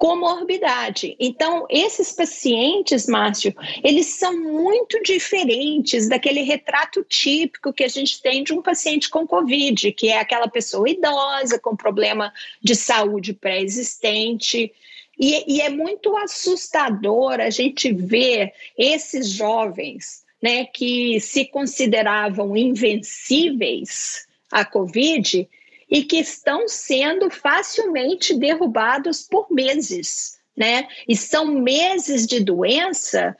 comorbidade. 0.00 1.14
Então, 1.20 1.66
esses 1.68 2.10
pacientes, 2.12 3.06
Márcio, 3.06 3.54
eles 3.84 4.06
são 4.06 4.34
muito 4.34 5.02
diferentes 5.02 6.08
daquele 6.08 6.40
retrato 6.40 7.04
típico 7.04 7.70
que 7.70 7.84
a 7.84 7.88
gente 7.88 8.22
tem 8.22 8.42
de 8.42 8.54
um 8.54 8.62
paciente 8.62 9.10
com 9.10 9.26
Covid, 9.26 9.92
que 9.92 10.08
é 10.08 10.18
aquela 10.18 10.48
pessoa 10.48 10.88
idosa, 10.88 11.58
com 11.58 11.76
problema 11.76 12.32
de 12.62 12.74
saúde 12.74 13.34
pré-existente. 13.34 14.72
E, 15.18 15.56
e 15.56 15.60
é 15.60 15.68
muito 15.68 16.16
assustador 16.16 17.38
a 17.38 17.50
gente 17.50 17.92
ver 17.92 18.54
esses 18.78 19.28
jovens 19.28 20.24
né, 20.42 20.64
que 20.64 21.20
se 21.20 21.44
consideravam 21.44 22.56
invencíveis 22.56 24.26
à 24.50 24.64
Covid 24.64 25.48
e 25.90 26.04
que 26.04 26.18
estão 26.18 26.68
sendo 26.68 27.30
facilmente 27.30 28.34
derrubados 28.34 29.22
por 29.22 29.50
meses, 29.50 30.38
né? 30.56 30.86
E 31.08 31.16
são 31.16 31.46
meses 31.46 32.26
de 32.26 32.40
doença 32.40 33.36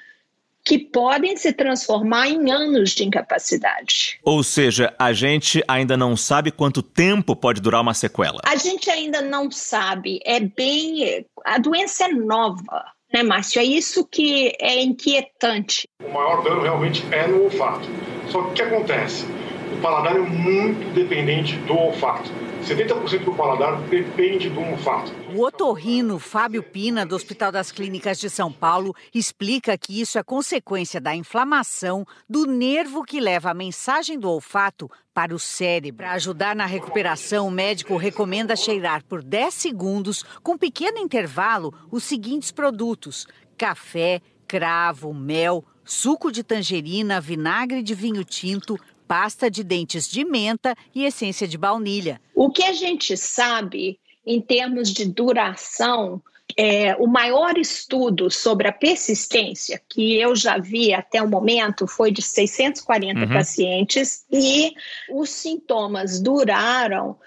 que 0.65 0.79
podem 0.79 1.37
se 1.37 1.53
transformar 1.53 2.29
em 2.29 2.51
anos 2.51 2.91
de 2.91 3.05
incapacidade. 3.05 4.21
Ou 4.23 4.43
seja, 4.43 4.95
a 4.99 5.13
gente 5.13 5.63
ainda 5.67 5.97
não 5.97 6.17
sabe 6.17 6.51
quanto 6.51 6.83
tempo 6.83 7.35
pode 7.35 7.61
durar 7.61 7.81
uma 7.81 7.95
sequela. 7.95 8.41
A 8.45 8.57
gente 8.57 8.91
ainda 8.91 9.23
não 9.23 9.51
sabe. 9.51 10.21
É 10.25 10.39
bem. 10.39 11.25
A 11.45 11.59
doença 11.59 12.05
é 12.05 12.09
nova. 12.09 12.85
Né, 13.13 13.23
Márcio? 13.23 13.61
É 13.61 13.65
isso 13.65 14.07
que 14.07 14.53
é 14.61 14.83
inquietante. 14.83 15.89
O 16.05 16.13
maior 16.13 16.43
dano 16.43 16.63
realmente 16.63 17.05
é 17.11 17.27
no 17.27 17.45
olfato. 17.45 17.89
Só 18.29 18.43
que 18.43 18.51
o 18.51 18.53
que 18.55 18.63
acontece? 18.63 19.27
O 19.73 19.81
paladar 19.81 20.17
é 20.17 20.21
muito 20.21 20.95
dependente 20.95 21.57
do 21.57 21.75
olfato. 21.75 22.31
70% 22.63 23.25
do 23.25 23.35
paladar 23.35 23.81
depende 23.83 24.49
do 24.51 24.61
olfato. 24.61 25.13
O 25.35 25.45
otorrino 25.45 26.19
Fábio 26.19 26.63
Pina, 26.63 27.07
do 27.07 27.15
Hospital 27.15 27.51
das 27.51 27.73
Clínicas 27.73 28.19
de 28.19 28.29
São 28.29 28.53
Paulo, 28.53 28.95
explica 29.15 29.77
que 29.79 30.01
isso 30.01 30.19
é 30.19 30.23
consequência 30.23 31.01
da 31.01 31.15
inflamação 31.15 32.07
do 32.29 32.47
nervo 32.47 33.03
que 33.03 33.21
leva 33.21 33.51
a 33.51 33.55
mensagem 33.55 34.19
do 34.19 34.29
olfato 34.29 34.91
para 35.15 35.35
o 35.35 35.39
cérebro. 35.39 35.99
Para 35.99 36.13
ajudar 36.13 36.55
na 36.55 36.67
recuperação, 36.67 37.49
o 37.49 37.51
médico 37.51 37.97
recomenda 37.97 38.57
cheirar 38.57 39.05
por 39.05 39.23
10 39.23 39.55
segundos, 39.55 40.25
com 40.43 40.57
pequeno 40.57 40.99
intervalo, 40.99 41.75
os 41.91 42.05
seguintes 42.05 42.51
produtos: 42.51 43.27
café, 43.57 44.21
cravo, 44.47 45.15
mel, 45.15 45.65
suco 45.85 46.31
de 46.31 46.43
tangerina, 46.43 47.21
vinagre 47.21 47.83
de 47.83 47.95
vinho 47.95 48.25
tinto, 48.25 48.79
pasta 49.11 49.51
de 49.51 49.65
dentes 49.65 50.09
de 50.09 50.25
menta 50.25 50.77
e 50.95 51.05
essência 51.05 51.49
de 51.49 51.59
baunilha. 51.59 52.21
O 52.33 52.49
que 52.49 52.63
a 52.63 52.73
gente 52.73 53.17
sabe 53.17 53.99
em 54.25 54.41
termos 54.41 54.93
de 54.93 55.05
duração 55.05 56.23
é, 56.57 56.95
o 56.95 57.09
maior 57.09 57.59
estudo 57.59 58.31
sobre 58.31 58.69
a 58.69 58.73
persistência 58.73 59.83
que 59.89 60.17
eu 60.17 60.37
já 60.37 60.59
vi 60.59 60.95
até 60.95 61.21
o 61.21 61.29
momento 61.29 61.89
foi 61.89 62.13
de 62.13 62.23
640 62.23 63.21
uhum. 63.21 63.29
pacientes 63.29 64.25
e 64.31 64.75
os 65.11 65.29
sintomas 65.29 66.21
duraram 66.21 67.19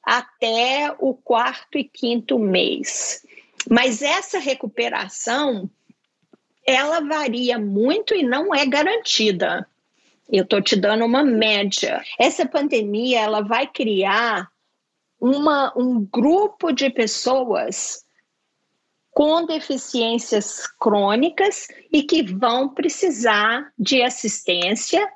até 0.00 0.94
o 1.00 1.12
quarto 1.12 1.76
e 1.76 1.82
quinto 1.82 2.38
mês. 2.38 3.26
Mas 3.68 4.00
essa 4.00 4.38
recuperação 4.38 5.68
ela 6.64 7.00
varia 7.00 7.58
muito 7.58 8.14
e 8.14 8.22
não 8.22 8.54
é 8.54 8.64
garantida. 8.64 9.66
Eu 10.28 10.44
estou 10.44 10.62
te 10.62 10.76
dando 10.76 11.04
uma 11.04 11.22
média. 11.22 12.02
Essa 12.18 12.46
pandemia 12.46 13.20
ela 13.20 13.42
vai 13.42 13.66
criar 13.66 14.50
uma, 15.20 15.72
um 15.76 16.04
grupo 16.04 16.72
de 16.72 16.90
pessoas 16.90 18.04
com 19.12 19.44
deficiências 19.44 20.66
crônicas 20.80 21.68
e 21.92 22.02
que 22.02 22.22
vão 22.22 22.68
precisar 22.68 23.70
de 23.78 24.02
assistência 24.02 25.06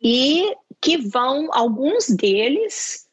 e 0.00 0.54
que 0.80 0.98
vão, 0.98 1.48
alguns 1.52 2.08
deles, 2.08 3.08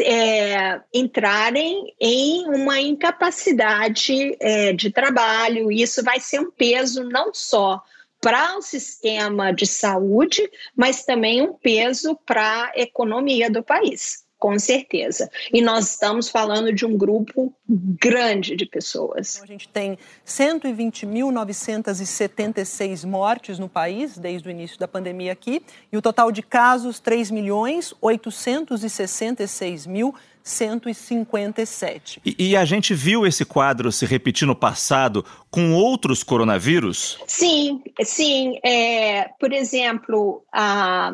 é, 0.00 0.80
entrarem 0.92 1.94
em 2.00 2.46
uma 2.46 2.80
incapacidade 2.80 4.36
é, 4.40 4.72
de 4.72 4.90
trabalho. 4.90 5.70
Isso 5.70 6.02
vai 6.02 6.18
ser 6.18 6.40
um 6.40 6.50
peso 6.50 7.04
não 7.04 7.32
só 7.32 7.82
para 8.28 8.58
o 8.58 8.60
sistema 8.60 9.54
de 9.54 9.66
saúde, 9.66 10.50
mas 10.76 11.02
também 11.02 11.40
um 11.40 11.54
peso 11.54 12.14
para 12.26 12.64
a 12.64 12.72
economia 12.76 13.50
do 13.50 13.62
país. 13.62 14.22
Com 14.38 14.58
certeza. 14.58 15.30
E 15.50 15.62
nós 15.62 15.92
estamos 15.92 16.28
falando 16.28 16.70
de 16.70 16.84
um 16.84 16.94
grupo 16.94 17.50
grande 17.66 18.54
de 18.54 18.66
pessoas. 18.66 19.36
Então, 19.36 19.44
a 19.44 19.46
gente 19.46 19.66
tem 19.66 19.96
120.976 20.26 23.06
mortes 23.06 23.58
no 23.58 23.66
país 23.66 24.18
desde 24.18 24.46
o 24.46 24.50
início 24.50 24.78
da 24.78 24.86
pandemia 24.86 25.32
aqui, 25.32 25.62
e 25.90 25.96
o 25.96 26.02
total 26.02 26.30
de 26.30 26.42
casos 26.42 27.00
3 27.00 27.30
milhões 27.30 27.94
866 27.98 29.86
mil 29.86 30.14
157. 30.48 32.20
E, 32.24 32.50
e, 32.50 32.56
a 32.56 32.64
gente 32.64 32.94
viu 32.94 33.26
esse 33.26 33.44
quadro 33.44 33.92
se 33.92 34.06
repetir 34.06 34.46
no 34.46 34.56
passado 34.56 35.24
com 35.50 35.74
outros 35.74 36.22
coronavírus? 36.22 37.18
Sim, 37.26 37.82
sim. 38.02 38.58
É, 38.64 39.28
por 39.38 39.52
exemplo, 39.52 40.42
a, 40.52 41.12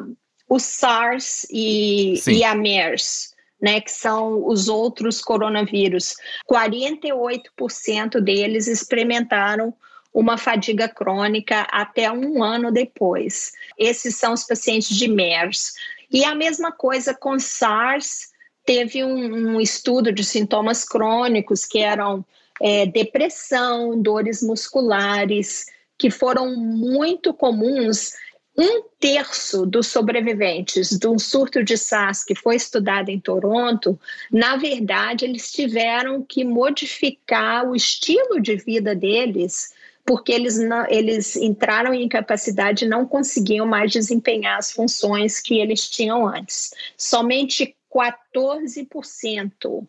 o 0.49 0.59
SARS 0.59 1.47
e, 1.51 2.15
e 2.27 2.45
a 2.45 2.55
MERS. 2.55 3.35
Né, 3.63 3.81
que 3.81 3.91
são 3.91 4.47
os 4.47 4.69
outros 4.69 5.23
coronavírus. 5.23 6.17
48% 6.51 8.21
deles 8.21 8.67
experimentaram 8.67 9.73
uma 10.13 10.37
fadiga 10.37 10.87
crônica 10.87 11.67
até 11.73 12.13
um 12.13 12.43
ano 12.43 12.71
depois. 12.71 13.53
Esses 13.79 14.17
são 14.17 14.35
os 14.35 14.45
pacientes 14.45 14.95
de 14.95 15.09
MERS. 15.09 15.73
E 16.11 16.27
a 16.27 16.35
mesma 16.35 16.71
coisa 16.73 17.15
com 17.15 17.39
SARS 17.39 18.34
teve 18.65 19.05
um, 19.05 19.55
um 19.57 19.61
estudo 19.61 20.13
de 20.13 20.25
sintomas 20.25 20.85
crônicos 20.85 21.65
que 21.65 21.79
eram 21.79 22.25
é, 22.61 22.87
depressão, 22.87 24.01
dores 24.01 24.43
musculares, 24.43 25.67
que 25.99 26.11
foram 26.11 26.57
muito 26.57 27.33
comuns. 27.33 28.13
Um 28.57 28.85
terço 29.01 29.67
dos 29.67 29.89
sobreviventes 29.89 30.91
de 30.91 31.09
um 31.09 31.19
surto 31.19 31.65
de 31.65 31.77
SARS 31.77 32.23
que 32.23 32.37
foi 32.37 32.55
estudado 32.55 33.09
em 33.09 33.19
Toronto, 33.19 33.99
na 34.31 34.57
verdade, 34.57 35.25
eles 35.25 35.51
tiveram 35.51 36.23
que 36.23 36.45
modificar 36.45 37.69
o 37.69 37.75
estilo 37.75 38.41
de 38.41 38.55
vida 38.57 38.95
deles 38.95 39.75
porque 40.07 40.33
eles, 40.33 40.59
não, 40.59 40.87
eles 40.89 41.35
entraram 41.35 41.95
em 41.95 42.05
incapacidade 42.05 42.85
e 42.85 42.89
não 42.89 43.07
conseguiam 43.07 43.67
mais 43.67 43.91
desempenhar 43.91 44.59
as 44.59 44.71
funções 44.71 45.41
que 45.41 45.59
eles 45.59 45.89
tinham 45.89 46.29
antes. 46.29 46.75
Somente 46.97 47.75
14% 47.95 49.87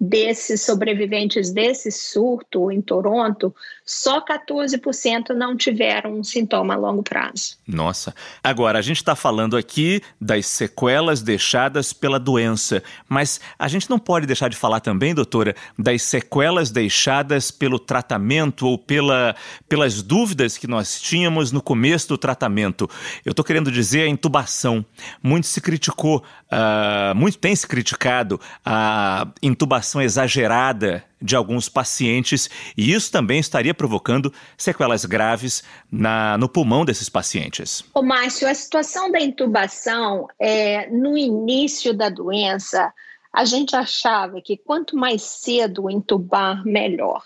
desses 0.00 0.62
sobreviventes 0.62 1.50
desse 1.50 1.90
surto 1.90 2.70
em 2.70 2.80
Toronto, 2.80 3.54
só 3.84 4.24
14% 4.24 5.30
não 5.30 5.56
tiveram 5.56 6.18
um 6.18 6.24
sintoma 6.24 6.74
a 6.74 6.76
longo 6.76 7.02
prazo. 7.02 7.56
Nossa. 7.66 8.14
Agora, 8.42 8.78
a 8.78 8.82
gente 8.82 8.98
está 8.98 9.16
falando 9.16 9.56
aqui 9.56 10.00
das 10.20 10.46
sequelas 10.46 11.20
deixadas 11.20 11.92
pela 11.92 12.20
doença, 12.20 12.82
mas 13.08 13.40
a 13.58 13.66
gente 13.66 13.90
não 13.90 13.98
pode 13.98 14.26
deixar 14.26 14.48
de 14.48 14.56
falar 14.56 14.80
também, 14.80 15.14
doutora, 15.14 15.56
das 15.76 16.02
sequelas 16.02 16.70
deixadas 16.70 17.50
pelo 17.50 17.78
tratamento 17.78 18.68
ou 18.68 18.78
pela, 18.78 19.34
pelas 19.68 20.02
dúvidas 20.02 20.56
que 20.56 20.66
nós 20.66 21.00
tínhamos 21.00 21.50
no 21.50 21.60
começo 21.60 22.08
do 22.08 22.18
tratamento. 22.18 22.88
Eu 23.24 23.30
estou 23.30 23.44
querendo 23.44 23.72
dizer 23.72 24.02
a 24.02 24.08
intubação. 24.08 24.84
Muito 25.22 25.46
se 25.46 25.60
criticou, 25.60 26.22
uh, 26.52 27.14
muito 27.16 27.38
tem 27.38 27.56
se 27.56 27.66
criticado 27.66 28.40
a 28.64 29.26
intubação 29.42 29.87
exagerada 30.00 31.04
de 31.20 31.34
alguns 31.34 31.68
pacientes 31.68 32.48
e 32.76 32.92
isso 32.92 33.10
também 33.10 33.40
estaria 33.40 33.74
provocando 33.74 34.32
sequelas 34.56 35.04
graves 35.04 35.62
na, 35.90 36.36
no 36.38 36.48
pulmão 36.48 36.84
desses 36.84 37.08
pacientes. 37.08 37.82
Ô 37.94 38.02
Márcio, 38.02 38.48
a 38.48 38.54
situação 38.54 39.10
da 39.10 39.20
intubação, 39.20 40.28
é, 40.38 40.88
no 40.90 41.16
início 41.16 41.94
da 41.94 42.08
doença, 42.08 42.92
a 43.32 43.44
gente 43.44 43.74
achava 43.74 44.40
que 44.40 44.56
quanto 44.56 44.96
mais 44.96 45.22
cedo 45.22 45.90
intubar, 45.90 46.64
melhor. 46.64 47.22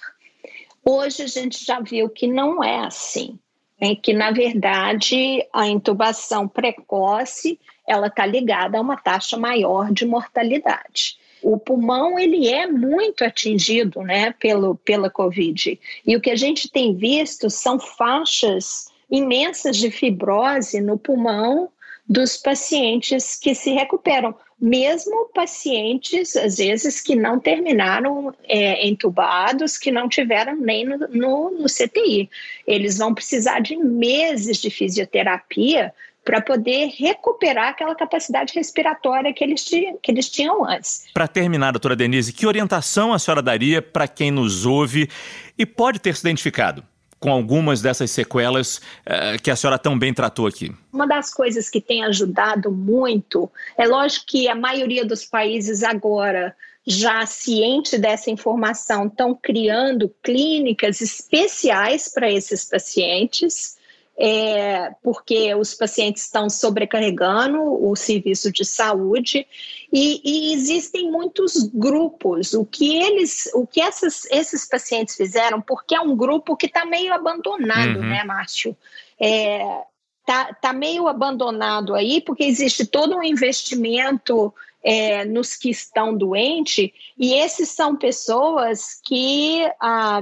Hoje 0.84 1.22
a 1.22 1.26
gente 1.26 1.64
já 1.64 1.80
viu 1.80 2.08
que 2.08 2.26
não 2.26 2.62
é 2.62 2.84
assim, 2.84 3.38
é 3.80 3.94
que 3.94 4.12
na 4.12 4.30
verdade 4.30 5.46
a 5.52 5.66
intubação 5.66 6.48
precoce 6.48 7.58
ela 7.86 8.06
está 8.06 8.24
ligada 8.24 8.78
a 8.78 8.80
uma 8.80 8.96
taxa 8.96 9.36
maior 9.36 9.92
de 9.92 10.06
mortalidade 10.06 11.16
o 11.42 11.58
pulmão 11.58 12.18
ele 12.18 12.48
é 12.48 12.66
muito 12.66 13.24
atingido 13.24 14.02
né, 14.02 14.32
pelo, 14.38 14.76
pela 14.76 15.10
Covid. 15.10 15.78
E 16.06 16.16
o 16.16 16.20
que 16.20 16.30
a 16.30 16.36
gente 16.36 16.70
tem 16.70 16.94
visto 16.94 17.50
são 17.50 17.78
faixas 17.78 18.90
imensas 19.10 19.76
de 19.76 19.90
fibrose 19.90 20.80
no 20.80 20.96
pulmão 20.96 21.68
dos 22.08 22.36
pacientes 22.36 23.38
que 23.38 23.54
se 23.54 23.70
recuperam, 23.70 24.34
mesmo 24.60 25.30
pacientes, 25.34 26.36
às 26.36 26.58
vezes, 26.58 27.00
que 27.00 27.14
não 27.16 27.38
terminaram 27.38 28.34
é, 28.44 28.86
entubados, 28.86 29.78
que 29.78 29.90
não 29.90 30.08
tiveram 30.08 30.56
nem 30.56 30.84
no, 30.84 30.98
no, 31.08 31.50
no 31.50 31.66
CTI. 31.66 32.28
Eles 32.66 32.98
vão 32.98 33.14
precisar 33.14 33.60
de 33.60 33.76
meses 33.76 34.58
de 34.58 34.70
fisioterapia 34.70 35.92
para 36.24 36.40
poder 36.40 36.88
recuperar 36.96 37.70
aquela 37.70 37.94
capacidade 37.94 38.54
respiratória 38.54 39.32
que 39.32 39.42
eles, 39.42 39.64
tinham, 39.64 39.98
que 40.00 40.10
eles 40.10 40.28
tinham 40.28 40.64
antes. 40.64 41.06
Para 41.12 41.26
terminar, 41.26 41.72
doutora 41.72 41.96
Denise, 41.96 42.32
que 42.32 42.46
orientação 42.46 43.12
a 43.12 43.18
senhora 43.18 43.42
daria 43.42 43.82
para 43.82 44.06
quem 44.06 44.30
nos 44.30 44.64
ouve 44.64 45.08
e 45.58 45.66
pode 45.66 45.98
ter 45.98 46.14
se 46.14 46.22
identificado? 46.22 46.84
com 47.18 47.30
algumas 47.30 47.80
dessas 47.80 48.10
sequelas 48.10 48.78
uh, 48.78 49.40
que 49.40 49.48
a 49.48 49.54
senhora 49.54 49.78
tão 49.78 49.96
bem 49.96 50.12
tratou 50.12 50.44
aqui? 50.44 50.72
Uma 50.92 51.06
das 51.06 51.32
coisas 51.32 51.70
que 51.70 51.80
tem 51.80 52.02
ajudado 52.02 52.72
muito, 52.72 53.48
é 53.78 53.86
lógico 53.86 54.26
que 54.26 54.48
a 54.48 54.56
maioria 54.56 55.04
dos 55.04 55.24
países 55.24 55.84
agora, 55.84 56.52
já 56.84 57.24
ciente 57.24 57.96
dessa 57.96 58.28
informação, 58.28 59.06
estão 59.06 59.38
criando 59.40 60.12
clínicas 60.20 61.00
especiais 61.00 62.08
para 62.12 62.28
esses 62.28 62.64
pacientes 62.64 63.78
é, 64.18 64.94
porque 65.02 65.54
os 65.54 65.74
pacientes 65.74 66.24
estão 66.24 66.48
sobrecarregando 66.50 67.60
o 67.60 67.96
serviço 67.96 68.52
de 68.52 68.64
saúde 68.64 69.46
e, 69.92 70.20
e, 70.24 70.52
existem 70.52 71.10
muitos 71.10 71.54
grupos. 71.72 72.52
O 72.52 72.64
que 72.64 72.96
eles, 72.96 73.50
o 73.54 73.66
que 73.66 73.80
essas, 73.80 74.26
esses 74.30 74.68
pacientes 74.68 75.16
fizeram, 75.16 75.60
porque 75.60 75.94
é 75.94 76.00
um 76.00 76.16
grupo 76.16 76.56
que 76.56 76.66
está 76.66 76.84
meio 76.84 77.12
abandonado, 77.12 78.00
uhum. 78.00 78.08
né, 78.08 78.22
Márcio? 78.24 78.76
É, 79.18 79.82
tá, 80.26 80.52
tá 80.54 80.72
meio 80.72 81.08
abandonado 81.08 81.94
aí, 81.94 82.20
porque 82.20 82.44
existe 82.44 82.86
todo 82.86 83.16
um 83.16 83.22
investimento 83.22 84.52
é, 84.84 85.24
nos 85.24 85.56
que 85.56 85.70
estão 85.70 86.16
doentes, 86.16 86.90
e 87.16 87.34
esses 87.34 87.68
são 87.70 87.96
pessoas 87.96 89.00
que 89.04 89.64
ah, 89.80 90.20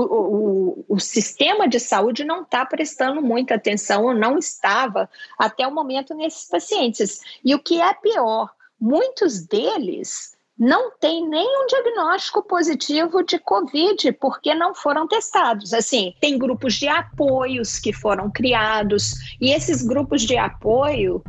o, 0.00 0.84
o, 0.84 0.84
o, 0.88 1.00
sistema 1.00 1.68
de 1.68 1.80
saúde 1.80 2.24
não 2.24 2.42
está 2.42 2.64
prestando 2.64 3.20
muita 3.20 3.54
atenção 3.54 4.04
ou 4.04 4.14
não 4.14 4.38
estava 4.38 5.08
até 5.38 5.66
o 5.66 5.74
momento 5.74 6.14
nesses 6.14 6.48
pacientes. 6.48 7.20
E 7.44 7.54
o 7.54 7.58
que 7.58 7.80
é 7.80 7.92
pior, 7.94 8.50
muitos 8.80 9.40
deles 9.40 10.36
não 10.58 10.90
têm 10.98 11.28
nenhum 11.28 11.66
diagnóstico 11.66 12.42
positivo 12.42 13.22
de 13.22 13.38
Covid, 13.38 14.12
porque 14.14 14.54
não 14.54 14.74
foram 14.74 15.06
testados. 15.06 15.72
Assim, 15.72 16.14
tem 16.20 16.36
grupos 16.36 16.74
de 16.74 16.88
apoios 16.88 17.78
que 17.78 17.92
foram 17.92 18.28
criados, 18.30 19.14
e 19.40 19.52
esses 19.52 19.82
grupos 19.82 20.22
de 20.22 20.36
apoio 20.36 21.22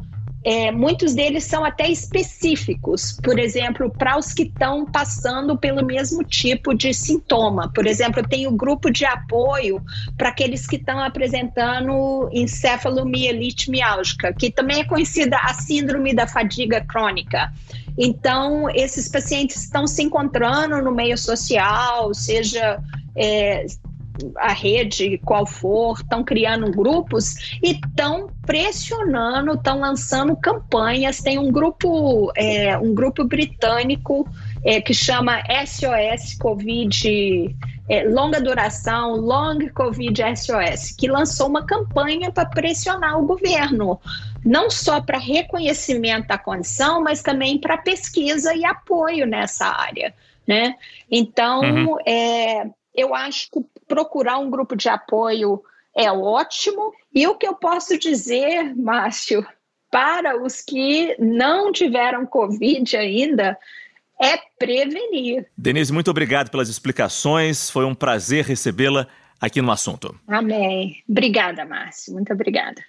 é, 0.43 0.71
muitos 0.71 1.13
deles 1.13 1.43
são 1.43 1.65
até 1.65 1.89
específicos, 1.89 3.19
por 3.21 3.38
exemplo, 3.38 3.89
para 3.89 4.17
os 4.17 4.34
que 4.34 4.43
estão 4.43 4.86
passando 4.86 5.58
pelo 5.58 5.86
mesmo 5.86 6.23
tipo 6.23 6.73
de 6.73 6.93
sintoma. 6.93 7.69
Por 7.73 7.86
exemplo, 7.86 8.25
tem 8.25 8.47
o 8.47 8.52
grupo 8.52 8.89
de 8.89 9.06
apoio 9.06 9.84
para 10.17 10.30
aqueles 10.30 10.65
que 10.65 10.78
estão 10.78 10.99
apresentando 10.99 12.30
encefalomielite 12.32 13.69
miálgica, 13.69 14.34
que 14.34 14.49
também 14.49 14.80
é 14.80 14.86
conhecida 14.86 15.38
a 15.38 15.54
síndrome 15.54 16.13
da 16.13 16.25
fadiga 16.25 16.80
crônica. 16.82 17.52
Então, 17.97 18.69
esses 18.69 19.10
pacientes 19.10 19.63
estão 19.63 19.86
se 19.86 20.02
encontrando 20.02 20.82
no 20.82 20.91
meio 20.91 21.17
social, 21.17 22.13
seja 22.13 22.82
é, 23.13 23.65
a 24.38 24.51
rede, 24.53 25.17
qual 25.19 25.45
for, 25.45 25.99
estão 25.99 26.23
criando 26.23 26.71
grupos 26.71 27.58
e 27.63 27.71
estão 27.71 28.29
pressionando, 28.45 29.53
estão 29.53 29.79
lançando 29.79 30.36
campanhas. 30.36 31.21
Tem 31.21 31.38
um 31.38 31.51
grupo, 31.51 32.32
é, 32.36 32.77
um 32.77 32.93
grupo 32.93 33.23
britânico 33.23 34.27
é, 34.63 34.82
que 34.82 34.93
chama 34.93 35.41
SOS 35.65 36.36
Covid 36.39 37.55
é, 37.89 38.03
longa 38.03 38.39
duração, 38.39 39.15
Long 39.15 39.67
Covid 39.73 40.21
SOS, 40.36 40.91
que 40.95 41.08
lançou 41.08 41.47
uma 41.47 41.65
campanha 41.65 42.32
para 42.32 42.45
pressionar 42.45 43.17
o 43.17 43.25
governo, 43.25 43.99
não 44.45 44.69
só 44.69 45.01
para 45.01 45.17
reconhecimento 45.17 46.27
da 46.27 46.38
condição, 46.38 47.01
mas 47.01 47.23
também 47.23 47.58
para 47.58 47.77
pesquisa 47.79 48.53
e 48.53 48.63
apoio 48.63 49.25
nessa 49.25 49.65
área. 49.65 50.13
Né? 50.47 50.75
Então, 51.10 51.62
uhum. 51.62 51.97
é, 52.05 52.67
eu 52.95 53.15
acho 53.15 53.49
que 53.51 53.60
procurar 53.89 54.38
um 54.38 54.49
grupo 54.49 54.75
de 54.75 54.88
apoio 54.88 55.62
é 55.97 56.10
ótimo. 56.10 56.93
E 57.13 57.28
o 57.28 57.36
que 57.36 57.47
eu 57.47 57.56
posso 57.56 57.97
dizer, 57.97 58.73
Márcio, 58.78 59.45
para 59.91 60.41
os 60.41 60.62
que 60.62 61.17
não 61.19 61.71
tiveram 61.71 62.25
Covid 62.25 62.95
ainda, 62.95 63.58
é 64.21 64.38
prevenir. 64.58 65.47
Denise, 65.58 65.91
muito 65.91 66.12
obrigado 66.12 66.52
pelas 66.52 66.69
explicações. 66.69 67.69
Foi 67.69 67.84
um 67.84 67.95
prazer 67.95 68.45
recebê-la 68.45 69.08
aqui 69.41 69.62
no 69.62 69.71
assunto. 69.71 70.15
Amém. 70.28 71.04
Obrigada, 71.10 71.65
Márcio. 71.65 72.13
Muito 72.13 72.32
obrigada. 72.32 72.82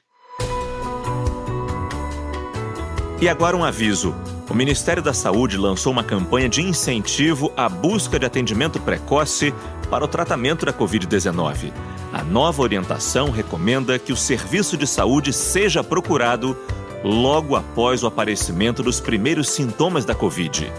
E 3.23 3.29
agora 3.29 3.57
um 3.57 3.65
aviso. 3.65 4.15
O 4.51 4.55
Ministério 4.55 5.03
da 5.03 5.15
Saúde 5.15 5.57
lançou 5.57 5.93
uma 5.93 6.03
campanha 6.03 6.49
de 6.49 6.61
incentivo 6.61 7.53
à 7.57 7.69
busca 7.69 8.19
de 8.19 8.27
atendimento 8.27 8.81
precoce 8.81 9.55
para 9.91 10.05
o 10.05 10.09
tratamento 10.09 10.65
da 10.65 10.73
Covid-19. 10.73 11.73
A 12.13 12.23
nova 12.23 12.63
orientação 12.63 13.31
recomenda 13.31 13.99
que 13.99 14.13
o 14.13 14.17
serviço 14.17 14.77
de 14.77 14.87
saúde 14.87 15.33
seja 15.33 15.83
procurado 15.83 16.57
logo 17.03 17.57
após 17.57 18.03
o 18.03 18.07
aparecimento 18.07 18.83
dos 18.83 19.01
primeiros 19.01 19.49
sintomas 19.49 20.05
da 20.05 20.15
Covid. 20.15 20.73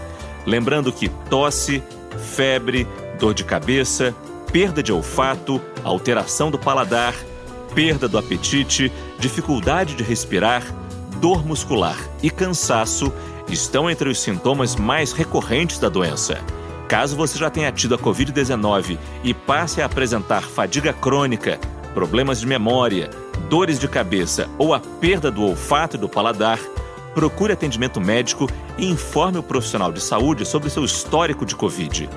Lembrando 0.46 0.92
que 0.92 1.08
tosse, 1.28 1.82
febre, 2.34 2.88
dor 3.18 3.34
de 3.34 3.44
cabeça, 3.44 4.14
perda 4.50 4.82
de 4.82 4.92
olfato, 4.92 5.60
alteração 5.84 6.50
do 6.50 6.58
paladar, 6.58 7.14
perda 7.74 8.08
do 8.08 8.18
apetite, 8.18 8.92
dificuldade 9.18 9.94
de 9.94 10.02
respirar, 10.02 10.62
dor 11.20 11.44
muscular 11.44 11.98
e 12.22 12.30
cansaço 12.30 13.12
estão 13.48 13.90
entre 13.90 14.08
os 14.08 14.20
sintomas 14.20 14.76
mais 14.76 15.12
recorrentes 15.12 15.78
da 15.78 15.88
doença. 15.88 16.40
Caso 16.92 17.16
você 17.16 17.38
já 17.38 17.48
tenha 17.48 17.72
tido 17.72 17.94
a 17.94 17.98
Covid-19 17.98 18.98
e 19.24 19.32
passe 19.32 19.80
a 19.80 19.86
apresentar 19.86 20.42
fadiga 20.42 20.92
crônica, 20.92 21.58
problemas 21.94 22.40
de 22.40 22.46
memória, 22.46 23.08
dores 23.48 23.78
de 23.78 23.88
cabeça 23.88 24.46
ou 24.58 24.74
a 24.74 24.78
perda 24.78 25.30
do 25.30 25.42
olfato 25.42 25.96
e 25.96 25.98
do 25.98 26.06
paladar, 26.06 26.58
procure 27.14 27.54
atendimento 27.54 27.98
médico 27.98 28.46
e 28.76 28.84
informe 28.84 29.38
o 29.38 29.42
profissional 29.42 29.90
de 29.90 30.02
saúde 30.02 30.44
sobre 30.44 30.68
seu 30.68 30.84
histórico 30.84 31.46
de 31.46 31.56
Covid. 31.56 32.10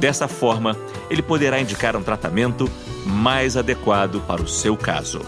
Dessa 0.00 0.26
forma, 0.26 0.74
ele 1.10 1.20
poderá 1.20 1.60
indicar 1.60 1.94
um 1.94 2.02
tratamento 2.02 2.66
mais 3.04 3.58
adequado 3.58 4.22
para 4.26 4.40
o 4.40 4.48
seu 4.48 4.74
caso. 4.74 5.20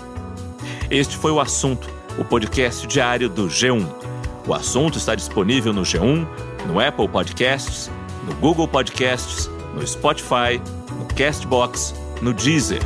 Este 0.90 1.18
foi 1.18 1.32
o 1.32 1.38
assunto, 1.38 1.86
o 2.16 2.24
podcast 2.24 2.86
diário 2.86 3.28
do 3.28 3.46
G1. 3.46 3.86
O 4.46 4.54
assunto 4.54 4.96
está 4.96 5.14
disponível 5.14 5.74
no 5.74 5.82
G1, 5.82 6.26
no 6.66 6.80
Apple 6.80 7.08
Podcasts 7.08 7.90
no 8.26 8.34
Google 8.34 8.66
Podcasts, 8.66 9.48
no 9.72 9.86
Spotify, 9.86 10.60
no 10.98 11.06
Castbox, 11.14 11.94
no 12.20 12.34
Deezer. 12.34 12.82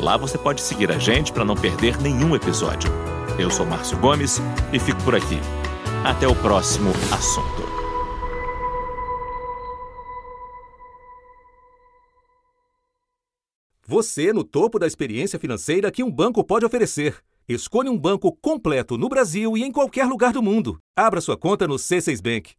Lá 0.00 0.16
você 0.16 0.38
pode 0.38 0.62
seguir 0.62 0.90
a 0.90 0.98
gente 0.98 1.32
para 1.32 1.44
não 1.44 1.54
perder 1.54 2.00
nenhum 2.00 2.34
episódio. 2.34 2.90
Eu 3.38 3.50
sou 3.50 3.66
Márcio 3.66 3.98
Gomes 3.98 4.40
e 4.72 4.78
fico 4.78 5.02
por 5.04 5.14
aqui. 5.14 5.38
Até 6.04 6.26
o 6.26 6.34
próximo 6.34 6.90
assunto. 7.12 7.68
Você 13.86 14.32
no 14.32 14.44
topo 14.44 14.78
da 14.78 14.86
experiência 14.86 15.38
financeira 15.38 15.90
que 15.90 16.02
um 16.02 16.10
banco 16.10 16.42
pode 16.44 16.64
oferecer. 16.64 17.16
Escolha 17.48 17.90
um 17.90 17.98
banco 17.98 18.30
completo 18.42 18.98
no 18.98 19.08
Brasil 19.08 19.56
e 19.56 19.64
em 19.64 19.72
qualquer 19.72 20.06
lugar 20.06 20.32
do 20.32 20.42
mundo. 20.42 20.78
Abra 20.96 21.20
sua 21.20 21.36
conta 21.36 21.66
no 21.66 21.76
C6 21.76 22.22
Bank. 22.22 22.54